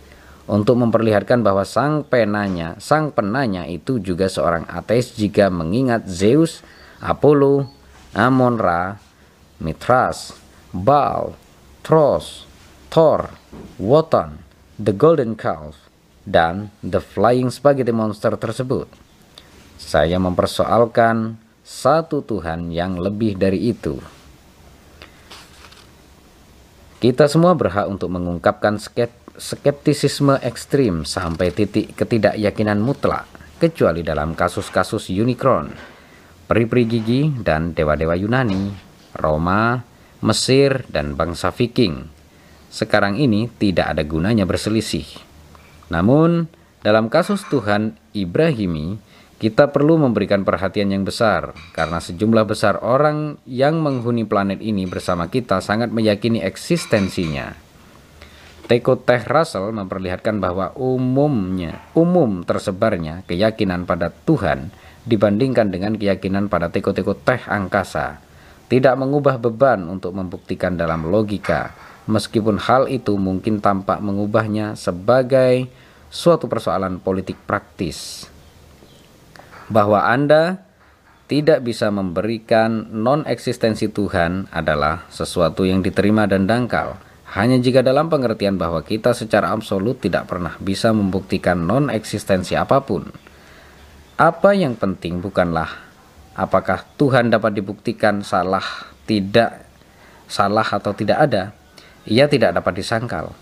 untuk 0.50 0.82
memperlihatkan 0.82 1.46
bahwa 1.46 1.62
sang 1.62 2.02
penanya, 2.02 2.74
sang 2.82 3.14
penanya 3.14 3.70
itu 3.70 4.02
juga 4.02 4.26
seorang 4.26 4.66
ateis 4.66 5.14
jika 5.14 5.54
mengingat 5.54 6.10
Zeus, 6.10 6.66
Apollo, 6.98 7.70
Amon-Ra, 8.18 8.98
Mithras, 9.62 10.34
Baal, 10.74 11.38
Tros, 11.86 12.50
Thor, 12.90 13.30
Wotan, 13.78 14.42
The 14.82 14.90
Golden 14.90 15.38
Calf, 15.38 15.78
dan 16.26 16.74
The 16.82 16.98
Flying 16.98 17.54
Spaghetti 17.54 17.94
Monster 17.94 18.34
tersebut. 18.34 18.90
Saya 19.78 20.18
mempersoalkan 20.18 21.38
satu 21.62 22.26
Tuhan 22.26 22.74
yang 22.74 22.98
lebih 22.98 23.38
dari 23.38 23.70
itu. 23.70 24.02
Kita 27.00 27.32
semua 27.32 27.56
berhak 27.56 27.88
untuk 27.88 28.12
mengungkapkan 28.12 28.76
skeptisisme 29.40 30.36
ekstrim 30.44 31.08
sampai 31.08 31.56
titik 31.56 31.96
ketidakyakinan 31.96 32.84
mutlak, 32.84 33.26
kecuali 33.58 34.04
dalam 34.04 34.36
kasus-kasus 34.36 35.08
unicorn, 35.10 35.72
peri-peri 36.46 36.84
gigi, 36.86 37.22
dan 37.40 37.72
dewa-dewa 37.72 38.20
Yunani, 38.20 38.76
Roma, 39.16 39.80
Mesir, 40.20 40.84
dan 40.92 41.16
bangsa 41.16 41.56
Viking. 41.56 42.12
Sekarang 42.70 43.18
ini 43.18 43.48
tidak 43.58 43.96
ada 43.96 44.04
gunanya 44.04 44.44
berselisih. 44.44 45.08
Namun, 45.90 46.52
dalam 46.84 47.08
kasus 47.08 47.42
Tuhan 47.48 47.98
Ibrahimi, 48.14 49.00
kita 49.40 49.72
perlu 49.72 49.96
memberikan 49.96 50.44
perhatian 50.44 50.92
yang 50.92 51.08
besar 51.08 51.56
karena 51.72 52.04
sejumlah 52.04 52.44
besar 52.44 52.84
orang 52.84 53.40
yang 53.48 53.80
menghuni 53.80 54.28
planet 54.28 54.60
ini 54.60 54.84
bersama 54.84 55.32
kita 55.32 55.64
sangat 55.64 55.96
meyakini 55.96 56.44
eksistensinya. 56.44 57.69
Teko 58.70 59.02
Teh 59.02 59.26
Russell 59.26 59.74
memperlihatkan 59.74 60.38
bahwa 60.38 60.70
umumnya, 60.78 61.82
umum 61.98 62.46
tersebarnya 62.46 63.26
keyakinan 63.26 63.90
pada 63.90 64.14
Tuhan 64.14 64.70
dibandingkan 65.10 65.74
dengan 65.74 65.98
keyakinan 65.98 66.54
pada 66.54 66.70
teko-teko 66.70 67.18
teh 67.18 67.42
angkasa. 67.50 68.22
Tidak 68.70 68.94
mengubah 68.94 69.42
beban 69.42 69.90
untuk 69.90 70.14
membuktikan 70.14 70.78
dalam 70.78 71.10
logika, 71.10 71.74
meskipun 72.06 72.62
hal 72.62 72.86
itu 72.86 73.18
mungkin 73.18 73.58
tampak 73.58 73.98
mengubahnya 74.06 74.78
sebagai 74.78 75.66
suatu 76.14 76.46
persoalan 76.46 77.02
politik 77.02 77.42
praktis. 77.50 78.30
Bahwa 79.66 80.06
Anda 80.06 80.62
tidak 81.26 81.66
bisa 81.66 81.90
memberikan 81.90 82.94
non-eksistensi 82.94 83.90
Tuhan 83.90 84.46
adalah 84.54 85.10
sesuatu 85.10 85.66
yang 85.66 85.82
diterima 85.82 86.30
dan 86.30 86.46
dangkal, 86.46 87.09
hanya 87.30 87.62
jika 87.62 87.86
dalam 87.86 88.10
pengertian 88.10 88.58
bahwa 88.58 88.82
kita 88.82 89.14
secara 89.14 89.54
absolut 89.54 90.02
tidak 90.02 90.26
pernah 90.26 90.58
bisa 90.58 90.90
membuktikan 90.90 91.62
non-eksistensi 91.62 92.58
apa 92.58 92.82
pun. 92.82 93.06
Apa 94.18 94.58
yang 94.58 94.74
penting 94.74 95.22
bukanlah 95.22 95.70
apakah 96.34 96.82
Tuhan 96.98 97.30
dapat 97.30 97.54
dibuktikan 97.54 98.26
salah 98.26 98.90
tidak 99.06 99.62
salah 100.26 100.66
atau 100.66 100.90
tidak 100.98 101.18
ada. 101.30 101.44
Ia 102.10 102.26
tidak 102.26 102.58
dapat 102.58 102.82
disangkal. 102.82 103.38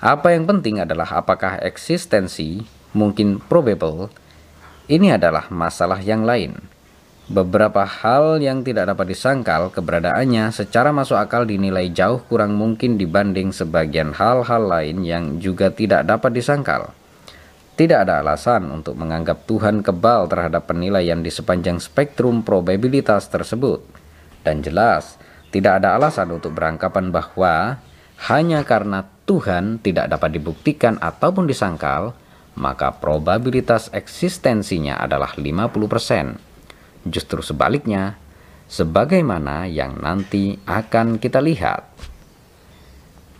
Apa 0.00 0.32
yang 0.32 0.48
penting 0.48 0.80
adalah 0.80 1.20
apakah 1.20 1.60
eksistensi 1.60 2.64
mungkin 2.96 3.36
probable 3.36 4.08
ini 4.88 5.12
adalah 5.12 5.48
masalah 5.52 6.00
yang 6.00 6.24
lain 6.24 6.73
beberapa 7.24 7.88
hal 7.88 8.44
yang 8.44 8.60
tidak 8.60 8.92
dapat 8.92 9.16
disangkal 9.16 9.72
keberadaannya 9.72 10.52
secara 10.52 10.92
masuk 10.92 11.16
akal 11.16 11.48
dinilai 11.48 11.88
jauh 11.88 12.20
kurang 12.28 12.56
mungkin 12.56 13.00
dibanding 13.00 13.48
sebagian 13.48 14.12
hal-hal 14.12 14.62
lain 14.68 15.00
yang 15.04 15.40
juga 15.40 15.72
tidak 15.72 16.04
dapat 16.04 16.36
disangkal 16.36 16.92
tidak 17.74 18.06
ada 18.06 18.22
alasan 18.22 18.70
untuk 18.70 18.94
menganggap 18.94 19.50
Tuhan 19.50 19.82
kebal 19.82 20.30
terhadap 20.30 20.70
penilaian 20.70 21.18
di 21.18 21.26
sepanjang 21.26 21.82
spektrum 21.82 22.46
probabilitas 22.46 23.26
tersebut. 23.26 23.82
Dan 24.46 24.62
jelas, 24.62 25.18
tidak 25.50 25.82
ada 25.82 25.98
alasan 25.98 26.30
untuk 26.30 26.54
beranggapan 26.54 27.10
bahwa 27.10 27.82
hanya 28.30 28.62
karena 28.62 29.02
Tuhan 29.26 29.82
tidak 29.82 30.06
dapat 30.06 30.38
dibuktikan 30.38 31.02
ataupun 31.02 31.50
disangkal, 31.50 32.14
maka 32.54 32.94
probabilitas 32.94 33.90
eksistensinya 33.90 34.94
adalah 34.94 35.34
50%. 35.34 36.53
Justru 37.04 37.44
sebaliknya, 37.44 38.16
sebagaimana 38.64 39.68
yang 39.68 40.00
nanti 40.00 40.56
akan 40.64 41.20
kita 41.20 41.44
lihat. 41.44 41.92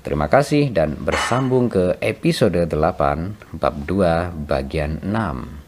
Terima 0.04 0.28
kasih 0.28 0.68
dan 0.68 1.00
bersambung 1.00 1.72
ke 1.72 1.96
episode 2.04 2.68
8 2.68 3.56
bab 3.56 3.74
2 3.88 4.36
bagian 4.44 5.00
6. 5.00 5.63